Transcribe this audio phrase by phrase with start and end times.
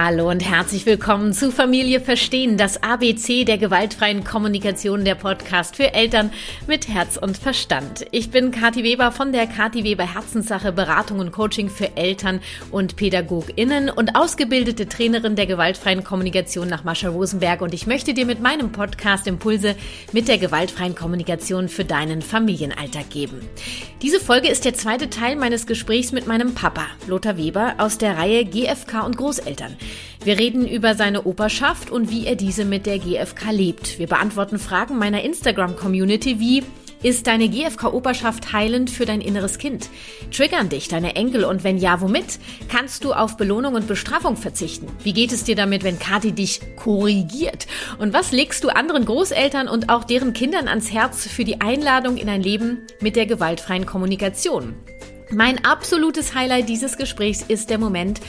[0.00, 5.92] Hallo und herzlich willkommen zu Familie Verstehen, das ABC der gewaltfreien Kommunikation, der Podcast für
[5.92, 6.30] Eltern
[6.68, 8.06] mit Herz und Verstand.
[8.12, 12.38] Ich bin Kathi Weber von der Kathi Weber Herzenssache Beratung und Coaching für Eltern
[12.70, 18.24] und PädagogInnen und ausgebildete Trainerin der gewaltfreien Kommunikation nach Mascha Rosenberg und ich möchte dir
[18.24, 19.74] mit meinem Podcast Impulse
[20.12, 23.40] mit der gewaltfreien Kommunikation für deinen Familienalltag geben.
[24.00, 28.16] Diese Folge ist der zweite Teil meines Gesprächs mit meinem Papa, Lothar Weber, aus der
[28.16, 29.76] Reihe GFK und Großeltern.
[30.24, 33.98] Wir reden über seine Operschaft und wie er diese mit der GfK lebt.
[33.98, 36.64] Wir beantworten Fragen meiner Instagram-Community wie
[37.02, 39.88] ist deine GFK-Operschaft heilend für dein inneres Kind?
[40.32, 42.40] Triggern dich deine Enkel und wenn ja, womit?
[42.68, 44.88] Kannst du auf Belohnung und Bestrafung verzichten?
[45.04, 47.68] Wie geht es dir damit, wenn Kathi dich korrigiert?
[47.98, 52.16] Und was legst du anderen Großeltern und auch deren Kindern ans Herz für die Einladung
[52.16, 54.74] in ein Leben mit der gewaltfreien Kommunikation?
[55.30, 58.20] Mein absolutes Highlight dieses Gesprächs ist der Moment,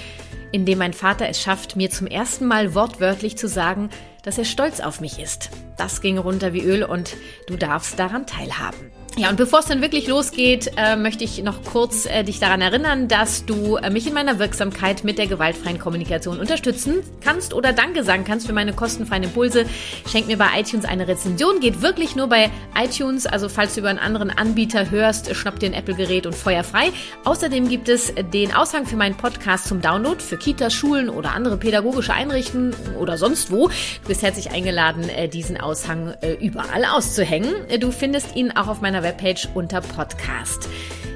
[0.51, 3.89] in dem mein Vater es schafft, mir zum ersten Mal wortwörtlich zu sagen,
[4.23, 5.49] dass er stolz auf mich ist.
[5.77, 7.15] Das ging runter wie Öl und
[7.47, 8.88] du darfst daran teilhaben.
[9.17, 12.61] Ja, und bevor es dann wirklich losgeht, äh, möchte ich noch kurz äh, dich daran
[12.61, 17.73] erinnern, dass du äh, mich in meiner Wirksamkeit mit der gewaltfreien Kommunikation unterstützen kannst oder
[17.73, 19.65] Danke sagen kannst für meine kostenfreien Impulse.
[20.09, 22.49] Schenk mir bei iTunes eine Rezension, geht wirklich nur bei
[22.81, 23.25] iTunes.
[23.25, 26.91] Also falls du über einen anderen Anbieter hörst, schnapp dir ein Apple-Gerät und feuer frei.
[27.25, 31.57] Außerdem gibt es den Aushang für meinen Podcast zum Download für Kitas, Schulen oder andere
[31.57, 33.67] pädagogische Einrichtungen oder sonst wo.
[33.67, 37.53] Du bist herzlich eingeladen, äh, diesen Aushang äh, überall auszuhängen.
[37.79, 40.67] Du findest ihn auch auf meiner meiner Webpage unter Podcast.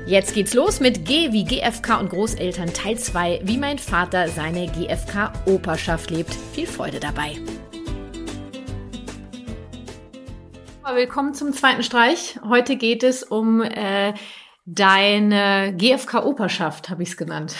[0.05, 4.67] Jetzt geht's los mit G wie GFK und Großeltern Teil 2, wie mein Vater seine
[4.67, 6.33] GFK-Operschaft lebt.
[6.53, 7.37] Viel Freude dabei.
[10.93, 12.39] Willkommen zum zweiten Streich.
[12.47, 14.13] Heute geht es um äh,
[14.65, 17.55] deine GFK-Operschaft, habe ich es genannt.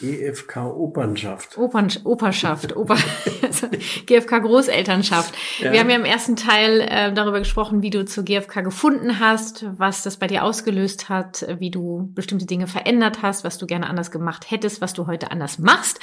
[0.00, 1.58] GFK Opernschaft.
[1.58, 2.96] Opern, Operschaft, Oper,
[4.06, 5.34] GFK Großelternschaft.
[5.58, 5.72] Ja.
[5.72, 9.66] Wir haben ja im ersten Teil äh, darüber gesprochen, wie du zur GFK gefunden hast,
[9.78, 13.88] was das bei dir ausgelöst hat, wie du bestimmte Dinge verändert hast, was du gerne
[13.88, 15.98] anders gemacht hättest, was du heute anders machst.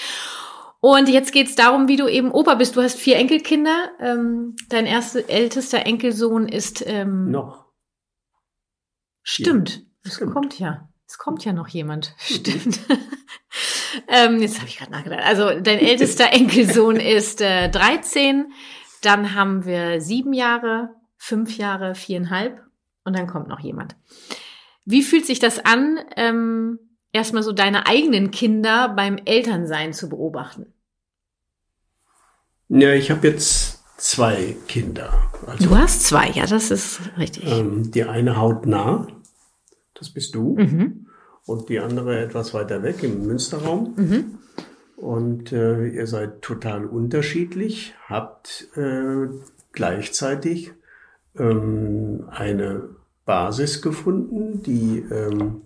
[0.81, 2.75] Und jetzt geht es darum, wie du eben Opa bist.
[2.75, 3.89] Du hast vier Enkelkinder.
[4.00, 7.66] Ähm, dein erster ältester Enkelsohn ist ähm, noch.
[9.23, 10.89] Stimmt, es kommt ja.
[11.16, 12.14] Es kommt ja noch jemand.
[12.18, 12.81] Stimmt.
[14.09, 15.24] ähm, jetzt habe ich gerade nachgedacht.
[15.24, 18.52] Also dein ältester Enkelsohn ist äh, 13.
[19.02, 22.62] Dann haben wir sieben Jahre, fünf Jahre, viereinhalb
[23.06, 23.96] und dann kommt noch jemand.
[24.84, 26.80] Wie fühlt sich das an, ähm,
[27.14, 30.74] erstmal so deine eigenen Kinder beim Elternsein zu beobachten?
[32.68, 35.14] Ja, ich habe jetzt zwei Kinder.
[35.47, 37.50] Also, du hast zwei, ja, das ist richtig.
[37.50, 39.08] Ähm, die eine haut nah,
[39.94, 40.58] das bist du.
[40.58, 41.04] Mhm.
[41.45, 43.94] Und die andere etwas weiter weg im Münsterraum.
[43.95, 44.25] Mhm.
[44.95, 49.28] Und äh, ihr seid total unterschiedlich, habt äh,
[49.73, 50.72] gleichzeitig
[51.38, 52.89] ähm, eine
[53.25, 55.61] Basis gefunden, die, ähm,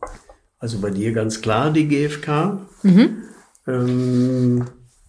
[0.58, 3.24] also bei dir ganz klar die GfK, mhm.
[3.68, 4.66] ähm,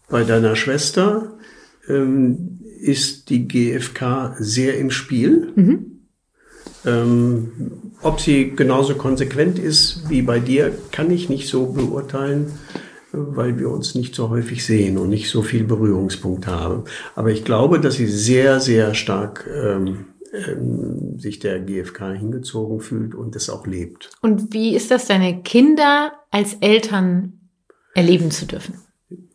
[0.09, 1.39] bei deiner Schwester
[1.89, 5.53] ähm, ist die GfK sehr im Spiel.
[5.55, 5.90] Mhm.
[6.87, 7.53] Ähm,
[8.03, 12.53] ob sie genauso konsequent ist wie bei dir, kann ich nicht so beurteilen,
[13.13, 16.85] weil wir uns nicht so häufig sehen und nicht so viel Berührungspunkt haben.
[17.15, 23.15] Aber ich glaube, dass sie sehr, sehr stark ähm, ähm, sich der GfK hingezogen fühlt
[23.15, 24.11] und es auch lebt.
[24.23, 27.41] Und wie ist das, deine Kinder als Eltern
[27.95, 28.75] erleben zu dürfen?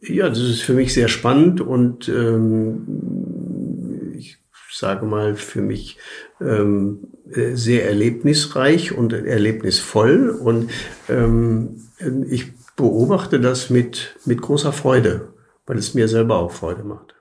[0.01, 4.37] Ja, das ist für mich sehr spannend und ähm, ich
[4.71, 5.97] sage mal für mich
[6.39, 10.69] ähm, sehr erlebnisreich und erlebnisvoll und
[11.09, 11.89] ähm,
[12.29, 15.33] ich beobachte das mit, mit großer Freude,
[15.65, 17.15] weil es mir selber auch Freude macht.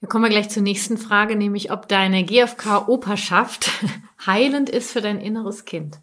[0.00, 3.70] Wir kommen wir gleich zur nächsten Frage, nämlich ob deine GfK-Operschaft
[4.26, 6.00] heilend ist für dein inneres Kind.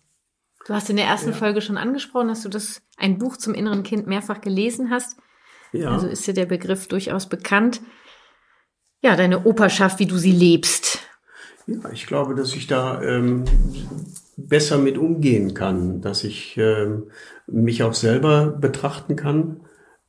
[0.68, 1.36] Du hast in der ersten ja.
[1.36, 5.18] Folge schon angesprochen, dass du das ein Buch zum inneren Kind mehrfach gelesen hast.
[5.72, 5.92] Ja.
[5.92, 7.82] Also ist dir der Begriff durchaus bekannt.
[9.02, 10.97] Ja, deine Operschaft, wie du sie lebst.
[11.68, 13.44] Ja, ich glaube, dass ich da ähm,
[14.38, 17.08] besser mit umgehen kann, dass ich ähm,
[17.46, 19.58] mich auch selber betrachten kann,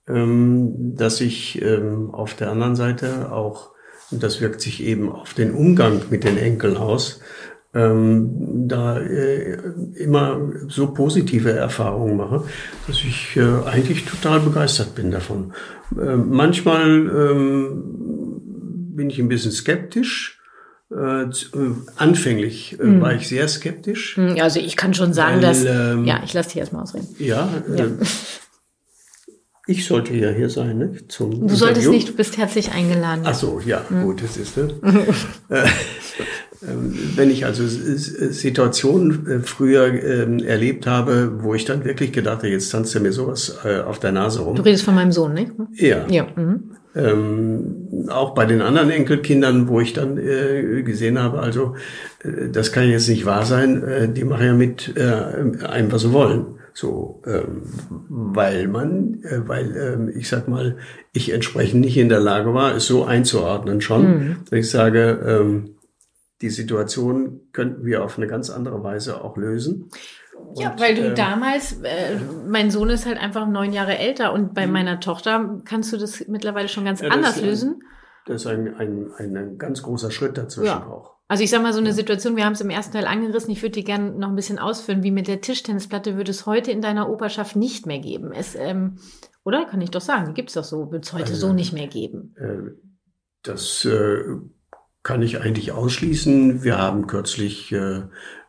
[0.06, 3.72] ähm, dass ich ähm, auf der anderen Seite auch,
[4.12, 7.20] und das wirkt sich eben auf den Umgang mit den Enkeln aus,
[7.74, 9.58] ähm, da äh,
[9.96, 12.44] immer so positive Erfahrungen mache,
[12.86, 15.52] dass ich äh, eigentlich total begeistert bin davon.
[16.00, 17.82] Äh, manchmal ähm,
[18.94, 20.37] bin ich ein bisschen skeptisch,
[20.90, 21.26] äh, äh,
[21.96, 23.00] anfänglich äh, hm.
[23.00, 24.16] war ich sehr skeptisch.
[24.16, 25.64] Hm, also ich kann schon sagen, weil, dass.
[25.64, 27.08] Ähm, ja, ich lasse dich erstmal ausreden.
[27.18, 27.84] Ja, ja.
[27.84, 27.90] Äh,
[29.70, 30.94] Ich sollte ja hier sein, ne?
[31.08, 31.56] Zum du Interview.
[31.56, 33.24] solltest nicht, du bist herzlich eingeladen.
[33.26, 34.02] Ach so, ja, hm.
[34.02, 34.70] gut, das ist ne?
[36.60, 42.48] Wenn ich also Situationen äh, früher ähm, erlebt habe, wo ich dann wirklich gedacht habe,
[42.48, 44.56] jetzt tanzt er mir sowas äh, auf der Nase rum.
[44.56, 45.50] Du redest von meinem Sohn, ne?
[45.74, 46.06] Ja.
[46.08, 46.26] ja.
[46.34, 46.70] Mhm.
[46.94, 51.76] Ähm, auch bei den anderen Enkelkindern, wo ich dann äh, gesehen habe, also
[52.24, 56.02] äh, das kann jetzt nicht wahr sein, äh, die machen ja mit äh, einem, was
[56.02, 56.58] sie wollen.
[56.72, 57.62] So, ähm,
[58.08, 60.76] weil man, äh, weil ähm, ich sag mal,
[61.12, 64.36] ich entsprechend nicht in der Lage war, es so einzuordnen schon, mhm.
[64.48, 65.74] dass ich sage, ähm,
[66.40, 69.90] die Situation könnten wir auf eine ganz andere Weise auch lösen.
[70.56, 74.32] Ja, und, weil du ähm, damals, äh, mein Sohn ist halt einfach neun Jahre älter
[74.32, 74.72] und bei mhm.
[74.72, 77.82] meiner Tochter kannst du das mittlerweile schon ganz ja, anders lösen.
[78.26, 80.86] Das ist ein, ein, ein, ganz großer Schritt dazwischen ja.
[80.86, 81.16] auch.
[81.28, 83.62] Also ich sag mal so eine Situation, wir haben es im ersten Teil angerissen, ich
[83.62, 86.80] würde die gerne noch ein bisschen ausführen, wie mit der Tischtennisplatte würde es heute in
[86.80, 88.32] deiner Operschaft nicht mehr geben.
[88.32, 88.98] Es, ähm,
[89.44, 89.64] oder?
[89.66, 91.72] Kann ich doch sagen, die gibt es doch so, wird es heute äh, so nicht
[91.72, 92.34] mehr geben.
[92.36, 92.72] Äh,
[93.42, 94.24] das äh,
[95.02, 96.64] kann ich eigentlich ausschließen.
[96.64, 98.02] Wir haben kürzlich äh,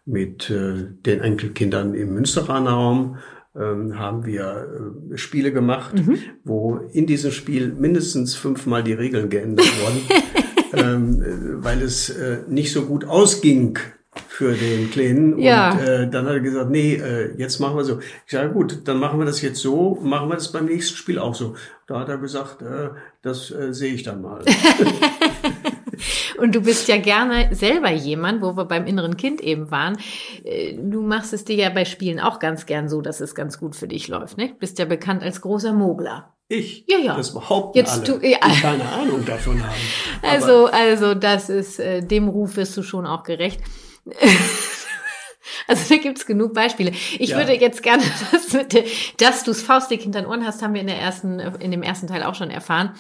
[0.09, 3.17] mit äh, den Enkelkindern im Münsteraner Raum
[3.56, 4.67] ähm, haben wir
[5.13, 6.17] äh, Spiele gemacht, mhm.
[6.44, 10.01] wo in diesem Spiel mindestens fünfmal die Regeln geändert wurden.
[10.73, 13.77] ähm, äh, weil es äh, nicht so gut ausging
[14.27, 15.38] für den Kleinen.
[15.38, 15.71] Ja.
[15.71, 18.00] Und äh, dann hat er gesagt, nee, äh, jetzt machen wir so.
[18.25, 21.19] Ich sage, gut, dann machen wir das jetzt so, machen wir das beim nächsten Spiel
[21.19, 21.56] auch so.
[21.88, 22.89] Da hat er gesagt, äh,
[23.21, 24.44] das äh, sehe ich dann mal.
[26.37, 29.97] Und du bist ja gerne selber jemand, wo wir beim inneren Kind eben waren.
[30.43, 33.59] Äh, du machst es dir ja bei Spielen auch ganz gern so, dass es ganz
[33.59, 34.37] gut für dich läuft.
[34.37, 34.49] Ne?
[34.49, 36.33] Du bist ja bekannt als großer Mogler.
[36.47, 36.85] Ich?
[36.87, 37.15] Ja, ja.
[37.15, 38.39] Das behaupten Jetzt alle, du, ja.
[38.43, 39.75] die keine Ahnung davon haben.
[40.23, 43.61] Also, also das ist, äh, dem Ruf wirst du schon auch gerecht.
[45.69, 46.89] Also da gibt's genug Beispiele.
[47.19, 47.38] Ich ja.
[47.38, 48.01] würde jetzt gerne,
[48.31, 48.57] dass,
[49.18, 51.83] dass du es faustdick hinter den Ohren hast, haben wir in der ersten, in dem
[51.83, 52.92] ersten Teil auch schon erfahren.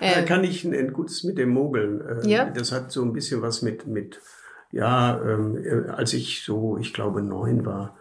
[0.00, 2.00] Da ähm, kann ich ein gutes mit dem Mogeln.
[2.22, 2.44] Ähm, ja.
[2.44, 4.20] Das hat so ein bisschen was mit, mit
[4.70, 7.96] ja, ähm, äh, als ich so, ich glaube, neun war,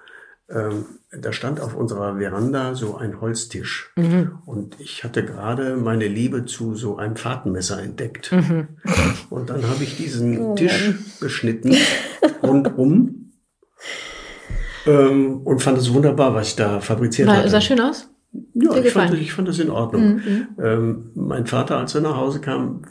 [0.50, 3.92] ähm, da stand auf unserer Veranda so ein Holztisch.
[3.96, 4.40] Mhm.
[4.46, 8.32] Und ich hatte gerade meine Liebe zu so einem Fahrtenmesser entdeckt.
[8.32, 8.68] Mhm.
[9.32, 11.76] Und dann habe ich diesen oh Tisch beschnitten,
[12.44, 13.23] rundum.
[14.86, 17.50] Ähm, und fand es wunderbar, was ich da fabriziert habe.
[17.50, 18.10] Sah schön aus?
[18.54, 20.16] Ja, ich fand, ich fand das in Ordnung.
[20.16, 20.48] Mhm.
[20.62, 22.82] Ähm, mein Vater, als er nach Hause kam,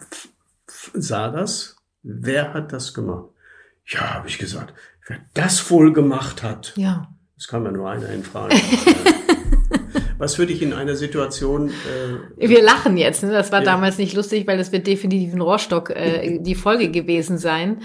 [0.95, 1.77] sah das.
[2.03, 3.27] Wer hat das gemacht?
[3.87, 4.73] Ja, habe ich gesagt.
[5.07, 6.73] Wer das wohl gemacht hat.
[6.77, 7.09] Ja
[7.43, 8.55] das kann man nur einer in Frage.
[10.19, 11.71] Was würde ich in einer Situation?
[12.39, 13.23] Äh, Wir lachen jetzt.
[13.23, 13.31] Ne?
[13.31, 13.65] Das war ja.
[13.65, 17.79] damals nicht lustig, weil das wird definitiv ein Rohrstock äh, die Folge gewesen sein.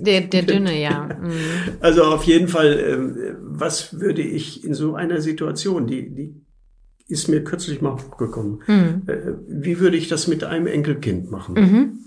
[0.00, 1.08] Der, der dünne, ja.
[1.20, 1.32] Mhm.
[1.80, 6.34] Also auf jeden Fall, äh, was würde ich in so einer Situation, die, die
[7.08, 9.02] ist mir kürzlich mal hochgekommen, mhm.
[9.06, 11.54] äh, wie würde ich das mit einem Enkelkind machen?
[11.54, 11.98] Mhm.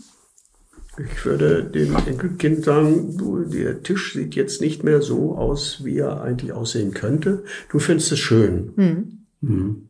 [0.98, 5.98] Ich würde dem Enkelkind sagen, du, der Tisch sieht jetzt nicht mehr so aus, wie
[5.98, 7.44] er eigentlich aussehen könnte.
[7.72, 8.74] Du findest es schön.
[8.76, 9.19] Mhm.
[9.42, 9.90] Mhm.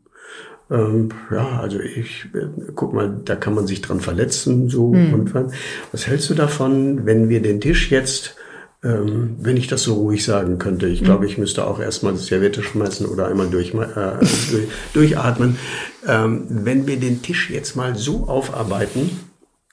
[0.72, 4.94] Ähm, ja, also ich, äh, guck mal, da kann man sich dran verletzen, so.
[4.94, 5.14] Mhm.
[5.14, 5.34] Und
[5.92, 8.36] was hältst du davon, wenn wir den Tisch jetzt
[8.84, 10.88] ähm, wenn ich das so ruhig sagen könnte.
[10.88, 14.20] Ich glaube, ich müsste auch erstmal das Serviette schmeißen oder einmal durch, äh,
[14.52, 15.58] durch, durchatmen.
[16.08, 19.10] Ähm, wenn wir den Tisch jetzt mal so aufarbeiten,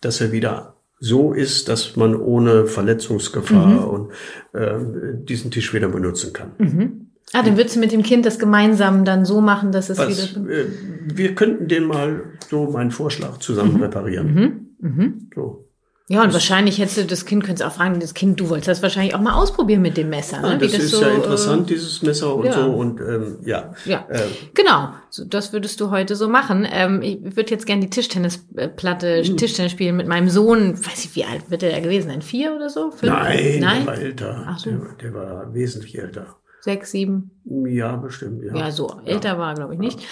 [0.01, 3.85] dass er wieder so ist, dass man ohne Verletzungsgefahr mhm.
[3.85, 4.11] und
[4.55, 4.79] äh,
[5.23, 6.51] diesen Tisch wieder benutzen kann.
[6.59, 7.07] Mhm.
[7.33, 10.37] Ah, dann würdest du mit dem Kind das gemeinsam dann so machen, dass es Was,
[10.37, 10.51] wieder.
[10.51, 10.67] Äh,
[11.07, 13.83] wir könnten den mal so meinen Vorschlag zusammen mhm.
[13.83, 14.35] reparieren.
[14.35, 14.89] Mhm.
[14.89, 15.31] Mhm.
[15.35, 15.67] So.
[16.09, 18.81] Ja, und wahrscheinlich hättest du das Kind, könntest auch fragen, das Kind, du wolltest das
[18.81, 20.41] wahrscheinlich auch mal ausprobieren mit dem Messer.
[20.41, 20.51] Ne?
[20.51, 22.53] Ja, das, das, ist so, ja interessant, äh, dieses Messer und ja.
[22.53, 23.75] so und ähm, ja.
[23.87, 24.23] Ja, äh,
[24.55, 24.91] genau.
[25.11, 26.65] So, das würdest du heute so machen.
[26.71, 29.37] Ähm, ich würde jetzt gerne die Tischtennisplatte, mhm.
[29.37, 30.79] Tischtennis spielen mit meinem Sohn.
[30.79, 32.23] Weiß ich, wie alt wird der gewesen sein?
[32.23, 32.93] Vier oder so?
[32.93, 33.13] Fünf?
[33.13, 34.45] Nein, Nein, der war älter.
[34.47, 34.71] Ach so.
[34.71, 37.31] der, der war wesentlich älter sechs, sieben.
[37.45, 38.55] Ja, bestimmt, ja.
[38.55, 39.39] Ja, so älter ja.
[39.39, 39.99] war, glaube ich, nicht.
[40.01, 40.07] Ja.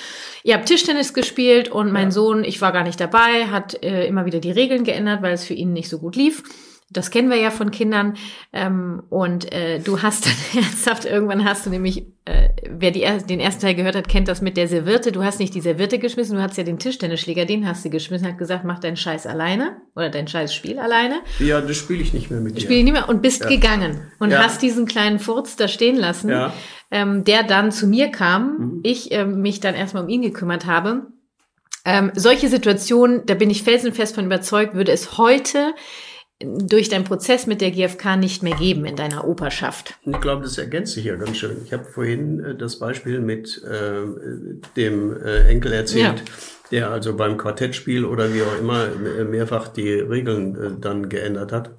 [0.44, 2.10] Ihr habt Tischtennis gespielt und mein ja.
[2.12, 5.44] Sohn, ich war gar nicht dabei, hat äh, immer wieder die Regeln geändert, weil es
[5.44, 6.42] für ihn nicht so gut lief.
[6.94, 8.14] Das kennen wir ja von Kindern.
[8.52, 10.32] Ähm, und äh, du hast dann
[10.62, 14.40] ernsthaft, irgendwann hast du nämlich, äh, wer die, den ersten Teil gehört hat, kennt das
[14.40, 15.12] mit der Serviette.
[15.12, 18.26] Du hast nicht die Serviette geschmissen, du hast ja den Tischtennisschläger, den hast du geschmissen,
[18.26, 21.16] hat gesagt, mach deinen Scheiß alleine oder dein Scheiß Spiel alleine.
[21.40, 22.60] Ja, das spiele ich nicht mehr mit dir.
[22.60, 23.48] Spiele ich nicht mehr und bist ja.
[23.48, 24.42] gegangen und ja.
[24.42, 26.52] hast diesen kleinen Furz da stehen lassen, ja.
[26.90, 28.58] ähm, der dann zu mir kam.
[28.58, 28.80] Mhm.
[28.84, 31.08] Ich äh, mich dann erstmal um ihn gekümmert habe.
[31.84, 35.74] Ähm, solche Situationen, da bin ich felsenfest von überzeugt, würde es heute
[36.40, 39.98] durch deinen Prozess mit der GfK nicht mehr geben in deiner Operschaft.
[40.04, 41.58] Ich glaube, das ergänzt sich ja ganz schön.
[41.64, 44.02] Ich habe vorhin äh, das Beispiel mit äh,
[44.76, 46.24] dem äh, Enkel erzählt, ja.
[46.70, 48.88] der also beim Quartettspiel oder wie auch immer
[49.24, 51.70] mehrfach die Regeln äh, dann geändert hat.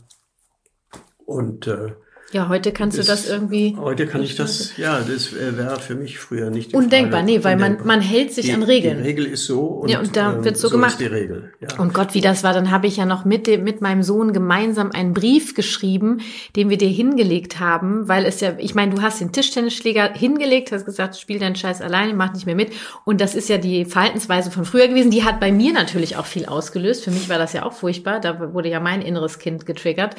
[1.26, 1.92] Und äh,
[2.36, 3.78] ja, heute kannst das, du das irgendwie.
[3.80, 7.32] Heute kann ich das, ja, das wäre für mich früher nicht Undenkbar, Frage.
[7.32, 8.98] nee, weil man, man hält sich die, an Regeln.
[8.98, 10.92] Die Regel ist so und, ja, und da ähm, wird so, so gemacht.
[10.92, 11.54] Ist die Regel.
[11.62, 11.80] Ja.
[11.80, 14.34] Und Gott, wie das war, dann habe ich ja noch mit, dem, mit meinem Sohn
[14.34, 16.20] gemeinsam einen Brief geschrieben,
[16.58, 20.74] den wir dir hingelegt haben, weil es ja, ich meine, du hast den Tischtennisschläger hingelegt,
[20.74, 22.74] hast gesagt, spiel deinen Scheiß alleine, mach nicht mehr mit.
[23.06, 25.10] Und das ist ja die Verhaltensweise von früher gewesen.
[25.10, 27.06] Die hat bei mir natürlich auch viel ausgelöst.
[27.06, 28.20] Für mich war das ja auch furchtbar.
[28.20, 30.18] Da wurde ja mein inneres Kind getriggert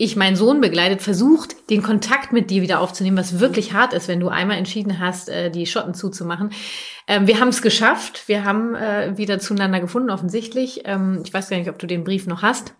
[0.00, 4.06] ich meinen Sohn begleitet, versucht, den Kontakt mit dir wieder aufzunehmen, was wirklich hart ist,
[4.06, 6.50] wenn du einmal entschieden hast, äh, die Schotten zuzumachen.
[7.08, 8.28] Ähm, wir haben es geschafft.
[8.28, 10.82] Wir haben äh, wieder zueinander gefunden, offensichtlich.
[10.84, 12.74] Ähm, ich weiß gar nicht, ob du den Brief noch hast.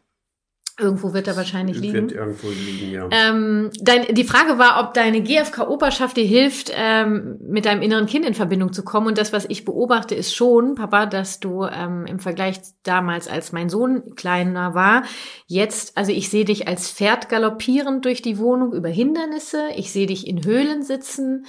[0.80, 2.08] Irgendwo wird er wahrscheinlich liegen.
[2.08, 3.08] Wird irgendwo liegen, ja.
[3.10, 8.24] Ähm, dein, die Frage war, ob deine GFK-Operschaft dir hilft, ähm, mit deinem inneren Kind
[8.24, 9.08] in Verbindung zu kommen.
[9.08, 13.50] Und das, was ich beobachte, ist schon, Papa, dass du ähm, im Vergleich damals, als
[13.50, 15.02] mein Sohn kleiner war,
[15.48, 19.70] jetzt, also ich sehe dich als Pferd galoppierend durch die Wohnung über Hindernisse.
[19.74, 21.44] Ich sehe dich in Höhlen sitzen.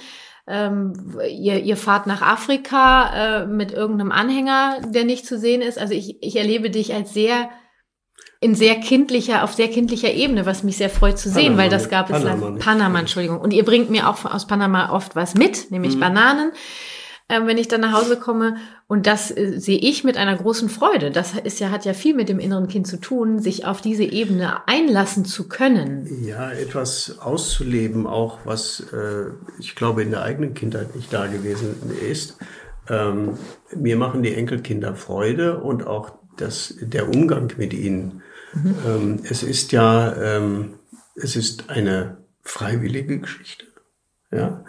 [0.48, 5.78] Ähm, ihr, ihr fahrt nach Afrika äh, mit irgendeinem Anhänger, der nicht zu sehen ist.
[5.78, 7.48] Also ich, ich erlebe dich als sehr
[8.40, 11.68] in sehr kindlicher, auf sehr kindlicher Ebene, was mich sehr freut zu sehen, Panama, weil
[11.68, 13.38] das gab es Panama, Panama, Entschuldigung.
[13.38, 16.00] Und ihr bringt mir auch aus Panama oft was mit, nämlich mhm.
[16.00, 16.52] Bananen,
[17.28, 18.56] äh, wenn ich dann nach Hause komme.
[18.88, 21.10] Und das äh, sehe ich mit einer großen Freude.
[21.10, 24.04] Das ist ja, hat ja viel mit dem inneren Kind zu tun, sich auf diese
[24.04, 26.08] Ebene einlassen zu können.
[26.24, 29.26] Ja, etwas auszuleben, auch was äh,
[29.58, 31.74] ich glaube in der eigenen Kindheit nicht da gewesen
[32.10, 32.38] ist.
[32.88, 33.34] Ähm,
[33.76, 38.22] mir machen die Enkelkinder Freude und auch das, der Umgang mit ihnen
[38.54, 38.74] Mhm.
[38.86, 40.74] Ähm, es ist ja, ähm,
[41.14, 43.66] es ist eine freiwillige Geschichte.
[44.32, 44.64] Ja.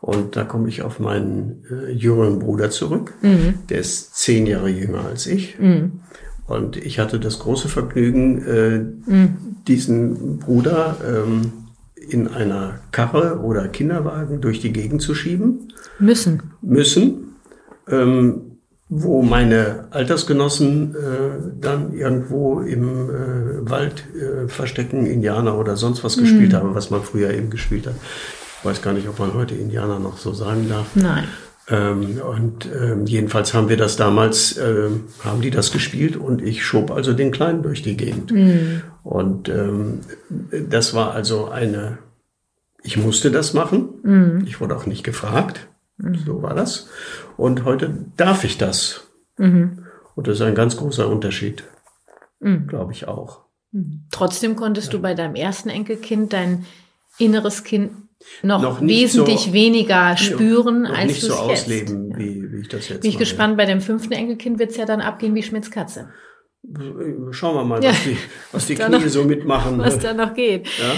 [0.00, 3.14] Und da komme ich auf meinen äh, jüngeren Bruder zurück.
[3.22, 3.54] Mhm.
[3.70, 5.58] Der ist zehn Jahre jünger als ich.
[5.58, 6.00] Mhm.
[6.46, 8.78] Und ich hatte das große Vergnügen, äh,
[9.10, 9.36] mhm.
[9.66, 11.52] diesen Bruder ähm,
[11.96, 15.72] in einer Karre oder Kinderwagen durch die Gegend zu schieben.
[15.98, 16.42] Müssen.
[16.60, 17.36] Müssen.
[17.88, 18.53] Ähm,
[18.88, 20.98] wo meine Altersgenossen äh,
[21.60, 26.22] dann irgendwo im äh, Wald äh, verstecken, Indianer oder sonst was mhm.
[26.22, 27.94] gespielt haben, was man früher eben gespielt hat.
[28.58, 30.86] Ich weiß gar nicht, ob man heute Indianer noch so sagen darf.
[30.94, 31.24] Nein.
[31.68, 34.90] Ähm, und ähm, jedenfalls haben wir das damals, äh,
[35.24, 38.32] haben die das gespielt und ich schob also den Kleinen durch die Gegend.
[38.32, 38.82] Mhm.
[39.02, 40.00] Und ähm,
[40.68, 41.98] das war also eine,
[42.82, 43.88] ich musste das machen.
[44.02, 44.44] Mhm.
[44.46, 45.68] Ich wurde auch nicht gefragt.
[45.96, 46.16] Mhm.
[46.16, 46.88] So war das.
[47.36, 49.08] Und heute darf ich das.
[49.36, 49.86] Mhm.
[50.14, 51.64] Und das ist ein ganz großer Unterschied,
[52.40, 52.66] mhm.
[52.66, 53.44] glaube ich auch.
[53.72, 54.06] Mhm.
[54.10, 54.92] Trotzdem konntest ja.
[54.92, 56.66] du bei deinem ersten Enkelkind dein
[57.18, 57.92] inneres Kind
[58.42, 62.18] noch, noch wesentlich so, weniger spüren, als nicht so ausleben, jetzt.
[62.18, 63.24] Wie, wie ich das jetzt Bin ich mache.
[63.24, 66.08] gespannt, bei dem fünften Enkelkind wird es ja dann abgehen wie Schmitz Katze.
[67.32, 67.90] Schauen wir mal, ja.
[67.90, 68.16] was die,
[68.52, 69.78] was die Knie noch, so mitmachen.
[69.78, 70.66] Was da noch geht.
[70.66, 70.94] Ja?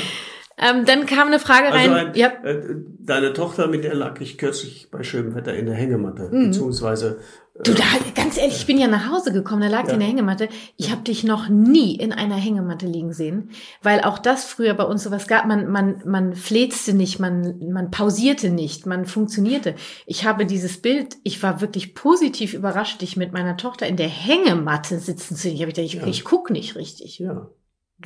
[0.59, 1.93] Ähm, dann kam eine Frage rein.
[1.93, 2.29] Also ein, ja.
[2.43, 6.47] Äh, deine Tochter, mit der lag ich kürzlich bei schönem Wetter in der Hängematte, mhm.
[6.47, 7.19] beziehungsweise
[7.65, 7.85] Du, da,
[8.15, 9.87] ganz ehrlich, ich bin ja nach Hause gekommen, da lag ja.
[9.87, 10.49] die in der Hängematte.
[10.77, 13.51] Ich habe dich noch nie in einer Hängematte liegen sehen,
[13.83, 15.47] weil auch das früher bei uns sowas gab.
[15.47, 19.75] Man, man, man flezte nicht, man, man pausierte nicht, man funktionierte.
[20.05, 24.09] Ich habe dieses Bild, ich war wirklich positiv überrascht, dich mit meiner Tochter in der
[24.09, 25.55] Hängematte sitzen zu sehen.
[25.55, 26.07] Ich habe gedacht, ich, ja.
[26.07, 27.19] ich guck nicht richtig.
[27.19, 27.49] Ja.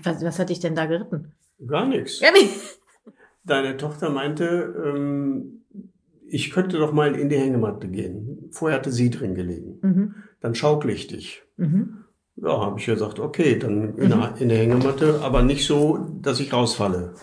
[0.00, 1.32] Was, was hat dich denn da geritten?
[1.66, 2.20] Gar nichts.
[2.20, 2.80] Gar nichts.
[3.44, 5.62] Deine Tochter meinte, ähm,
[6.26, 8.48] ich könnte doch mal in die Hängematte gehen.
[8.52, 9.78] Vorher hatte sie drin gelegen.
[9.82, 10.14] Mhm.
[10.40, 11.42] Dann schaukle ich dich.
[11.56, 12.04] Mhm.
[12.36, 14.08] Ja, habe ich gesagt, okay, dann in, mhm.
[14.08, 17.14] der, in der Hängematte, aber nicht so, dass ich rausfalle.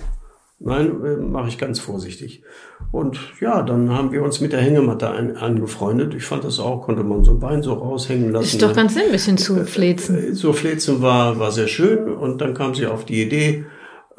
[0.60, 2.44] Nein, äh, mache ich ganz vorsichtig.
[2.91, 6.15] Und ja, dann haben wir uns mit der Hängematte ein, angefreundet.
[6.15, 8.46] Ich fand das auch, konnte man so ein Bein so raushängen lassen.
[8.46, 10.17] Ist doch ganz ein bisschen zu flezen.
[10.17, 12.12] Äh, so flezen war, war sehr schön.
[12.12, 13.65] Und dann kam sie auf die Idee,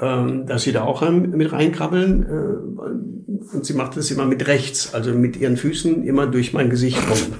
[0.00, 2.22] ähm, dass sie da auch mit reinkrabbeln.
[2.22, 6.70] Äh, und sie macht das immer mit rechts, also mit ihren Füßen immer durch mein
[6.70, 7.34] Gesicht kommen.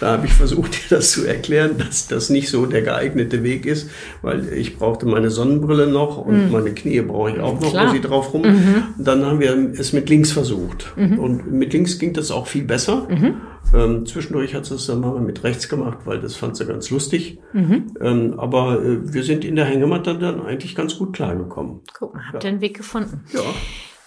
[0.00, 3.66] Da habe ich versucht, ihr das zu erklären, dass das nicht so der geeignete Weg
[3.66, 3.90] ist,
[4.22, 6.52] weil ich brauchte meine Sonnenbrille noch und mhm.
[6.52, 7.88] meine Knie brauche ich auch noch, Klar.
[7.88, 8.42] wo sie drauf rum.
[8.42, 8.84] Mhm.
[8.98, 10.92] Dann haben wir es mit links versucht.
[10.96, 11.18] Mhm.
[11.18, 13.06] Und mit links ging das auch viel besser.
[13.08, 13.34] Mhm.
[13.74, 16.90] Ähm, zwischendurch hat sie es dann mal mit rechts gemacht, weil das fand sie ganz
[16.90, 17.38] lustig.
[17.52, 17.94] Mhm.
[18.00, 21.82] Ähm, aber äh, wir sind in der Hängematte dann eigentlich ganz gut klargekommen.
[21.92, 22.52] Guck mal, habt ihr ja.
[22.52, 23.24] einen Weg gefunden.
[23.32, 23.42] Ja.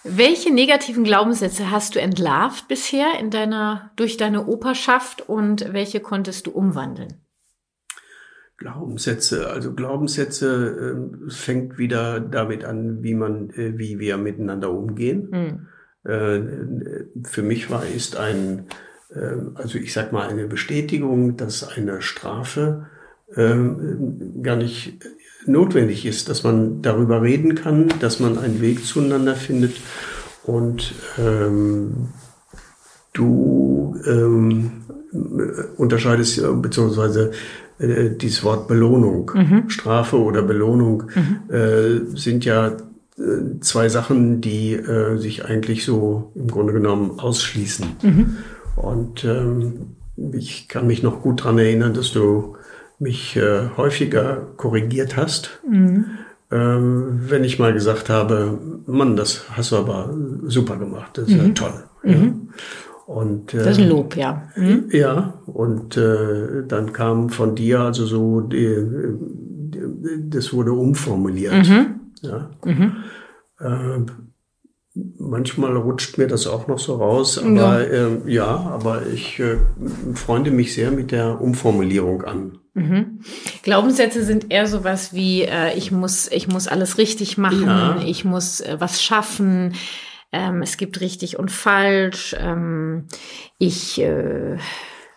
[0.04, 6.48] Welche negativen Glaubenssätze hast du entlarvt bisher in deiner, durch deine Operschaft und welche konntest
[6.48, 7.22] du umwandeln?
[8.56, 15.28] Glaubenssätze, also Glaubenssätze äh, fängt wieder damit an, wie man, äh, wie wir miteinander umgehen.
[15.30, 16.10] Mhm.
[16.10, 18.66] Äh, für mich war ist ein,
[19.54, 22.86] also ich sag mal eine Bestätigung, dass eine Strafe
[23.34, 23.54] äh,
[24.42, 24.98] gar nicht
[25.46, 29.76] notwendig ist, dass man darüber reden kann, dass man einen Weg zueinander findet
[30.44, 32.08] und ähm,
[33.12, 34.82] du ähm,
[35.76, 37.32] unterscheidest beziehungsweise
[37.78, 39.68] äh, dieses Wort Belohnung, mhm.
[39.68, 41.54] Strafe oder Belohnung mhm.
[41.54, 47.86] äh, sind ja äh, zwei Sachen, die äh, sich eigentlich so im Grunde genommen ausschließen.
[48.02, 48.36] Mhm.
[48.82, 49.96] Und ähm,
[50.32, 52.56] ich kann mich noch gut dran erinnern, dass du
[52.98, 56.04] mich äh, häufiger korrigiert hast, mhm.
[56.50, 61.36] ähm, wenn ich mal gesagt habe, Mann, das hast du aber super gemacht, das ist
[61.36, 61.54] ja mhm.
[61.54, 61.84] toll.
[62.04, 62.16] Ja.
[62.16, 62.48] Mhm.
[63.06, 64.48] Und, äh, das ist ein Lob, ja.
[64.56, 64.88] Mhm.
[64.90, 68.76] Ja, und äh, dann kam von dir also so, die,
[69.70, 71.68] die, das wurde umformuliert.
[71.68, 71.86] Mhm.
[72.22, 72.50] Ja.
[73.58, 74.06] Äh,
[74.94, 79.56] manchmal rutscht mir das auch noch so raus, aber ja, äh, ja aber ich äh,
[80.14, 82.58] freunde mich sehr mit der Umformulierung an.
[82.74, 83.20] Mhm.
[83.62, 88.02] Glaubenssätze sind eher sowas wie äh, ich muss ich muss alles richtig machen, ja.
[88.04, 89.74] ich muss äh, was schaffen,
[90.30, 92.34] ähm, es gibt richtig und falsch.
[92.38, 93.06] Ähm,
[93.58, 94.58] ich äh,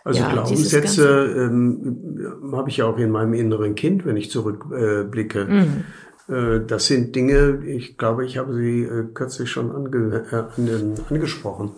[0.06, 5.46] also ja, Glaubenssätze ähm, habe ich ja auch in meinem inneren Kind, wenn ich zurückblicke.
[5.46, 5.84] Mhm.
[6.28, 11.72] Äh, das sind Dinge, ich glaube, ich habe sie äh, kürzlich schon ange, äh, angesprochen,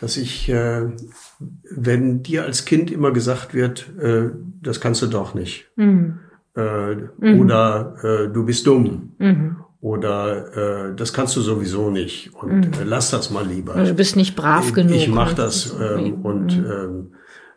[0.00, 0.90] dass ich, äh,
[1.70, 4.30] wenn dir als Kind immer gesagt wird, äh,
[4.62, 6.20] das kannst du doch nicht, mhm.
[6.56, 7.40] Äh, mhm.
[7.40, 12.86] oder du bist dumm, mhm oder das kannst du sowieso nicht und mhm.
[12.86, 13.74] lass das mal lieber.
[13.74, 14.96] Also du bist nicht brav genug.
[14.96, 16.64] Ich mach das ähm, und mhm.
[16.64, 17.06] ähm,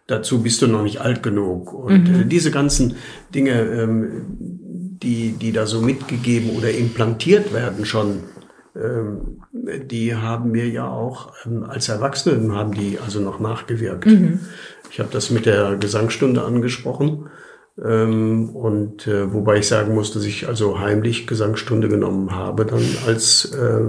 [0.08, 2.28] dazu bist du noch nicht alt genug und mhm.
[2.28, 2.96] diese ganzen
[3.34, 4.60] Dinge, ähm,
[5.04, 8.24] die die da so mitgegeben oder implantiert werden schon,
[8.76, 14.06] ähm, die haben mir ja auch ähm, als Erwachsenen haben die also noch nachgewirkt.
[14.06, 14.40] Mhm.
[14.92, 17.30] Ich habe das mit der Gesangsstunde angesprochen
[17.84, 22.84] ähm, und äh, wobei ich sagen muss, dass ich also heimlich Gesangsstunde genommen habe, dann
[23.06, 23.82] als äh,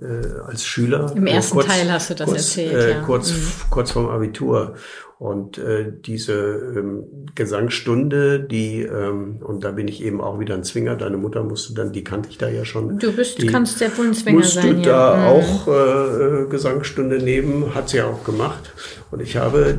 [0.00, 1.12] äh, als Schüler.
[1.14, 3.02] Im ersten kurz, Teil hast du das kurz, erzählt, äh, ja.
[3.02, 3.52] Kurz, mhm.
[3.70, 4.74] kurz vorm Abitur.
[5.18, 6.34] Und äh, diese
[6.76, 11.42] ähm, Gesangsstunde, die, ähm, und da bin ich eben auch wieder ein Zwinger, deine Mutter
[11.42, 12.98] musste dann, die kannte ich da ja schon.
[12.98, 14.76] Du bist, die kannst sehr wohl ein Zwinger musste sein.
[14.76, 15.30] Musste da ja.
[15.30, 18.74] auch äh, Gesangsstunde nehmen, hat sie ja auch gemacht.
[19.10, 19.78] Und ich habe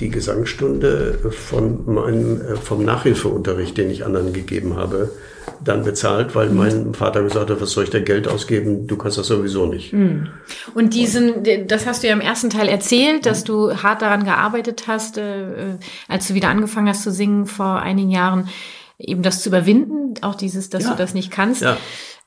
[0.00, 5.12] die, Gesangsstunde von meinem, äh, vom Nachhilfeunterricht, den ich anderen gegeben habe,
[5.64, 8.86] dann bezahlt, weil mein Vater gesagt hat, was soll ich da Geld ausgeben?
[8.86, 9.92] Du kannst das sowieso nicht.
[9.92, 10.28] Hm.
[10.74, 14.71] Und diesen, das hast du ja im ersten Teil erzählt, dass du hart daran gearbeitet
[14.86, 18.48] hast, äh, als du wieder angefangen hast zu singen vor einigen Jahren,
[18.98, 20.90] eben das zu überwinden, auch dieses, dass ja.
[20.90, 21.62] du das nicht kannst.
[21.62, 21.76] Ja.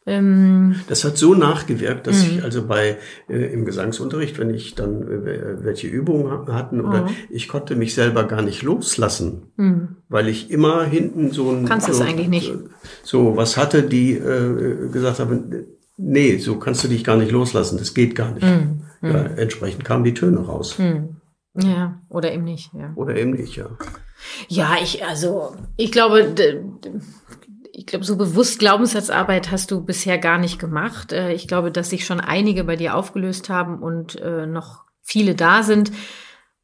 [0.08, 2.44] Ähm, das hat so nachgewirkt, dass ich mhm.
[2.44, 7.12] also bei äh, im Gesangsunterricht, wenn ich dann äh, welche Übungen hatten oder oh.
[7.32, 9.96] ich konnte mich selber gar nicht loslassen, mhm.
[10.08, 12.54] weil ich immer hinten so ein kannst so, es eigentlich nicht
[13.02, 15.66] so was hatte, die äh, gesagt haben,
[15.98, 18.46] nee, so kannst du dich gar nicht loslassen, das geht gar nicht.
[18.46, 18.82] Mhm.
[19.02, 19.38] Ja, mhm.
[19.38, 20.78] entsprechend kamen die Töne raus.
[20.78, 21.16] Mhm.
[21.58, 22.74] Ja, oder eben nicht.
[22.74, 22.92] Ja.
[22.96, 23.70] Oder eben nicht, ja.
[24.48, 26.36] Ja, ich also ich glaube
[27.72, 31.12] ich glaube, so bewusst Glaubenssatzarbeit hast du bisher gar nicht gemacht.
[31.12, 35.36] Äh, ich glaube, dass sich schon einige bei dir aufgelöst haben und äh, noch viele
[35.36, 35.92] da sind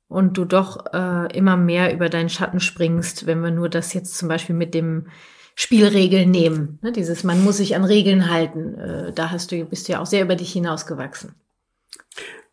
[0.08, 4.18] und du doch äh, immer mehr über deinen Schatten springst, wenn wir nur das jetzt
[4.18, 5.08] zum Beispiel mit dem
[5.54, 6.80] Spielregeln nehmen.
[6.82, 9.12] Ne, dieses, man muss sich an Regeln halten.
[9.14, 11.36] Da hast du, bist du ja auch sehr über dich hinausgewachsen.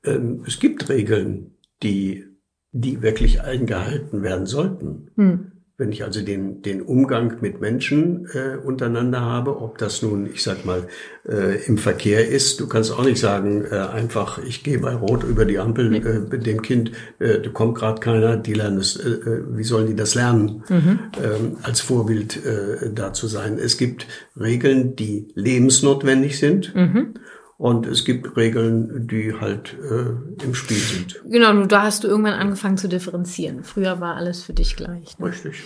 [0.05, 2.27] Ähm, es gibt Regeln, die,
[2.73, 5.11] die wirklich eingehalten werden sollten.
[5.17, 5.53] Hm.
[5.81, 10.43] Wenn ich also den, den Umgang mit Menschen äh, untereinander habe, ob das nun, ich
[10.43, 10.89] sag mal,
[11.25, 15.23] äh, im Verkehr ist, du kannst auch nicht sagen, äh, einfach, ich gehe bei Rot
[15.23, 18.97] über die Ampel äh, mit dem Kind, äh, da kommt gerade keiner, die lernen es,
[18.97, 20.99] äh, äh, wie sollen die das lernen, mhm.
[21.23, 23.57] ähm, als Vorbild äh, da zu sein.
[23.57, 26.75] Es gibt Regeln, die lebensnotwendig sind.
[26.75, 27.15] Mhm.
[27.59, 31.21] Und es gibt Regeln, die halt äh, im Spiel sind.
[31.25, 33.65] Genau, nur da hast du irgendwann angefangen zu differenzieren.
[33.65, 35.19] Früher war alles für dich gleich.
[35.19, 35.27] Ne?
[35.27, 35.65] Richtig.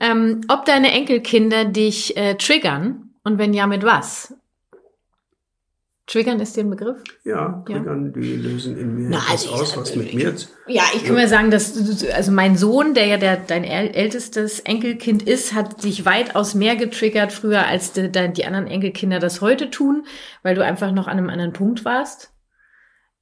[0.00, 4.34] Ähm, ob deine Enkelkinder dich äh, triggern und wenn ja, mit was?
[6.06, 6.98] Triggern ist dir ein Begriff?
[7.24, 8.12] Ja, Triggern, ja.
[8.12, 10.34] die lösen in mir Na, also aus, ich, was mit ich, mir
[10.66, 11.22] Ja, ich kann ja.
[11.22, 16.04] mir sagen, dass also mein Sohn, der ja der, dein ältestes Enkelkind ist, hat dich
[16.04, 20.04] weitaus mehr getriggert früher, als die, die anderen Enkelkinder das heute tun,
[20.42, 22.33] weil du einfach noch an einem anderen Punkt warst.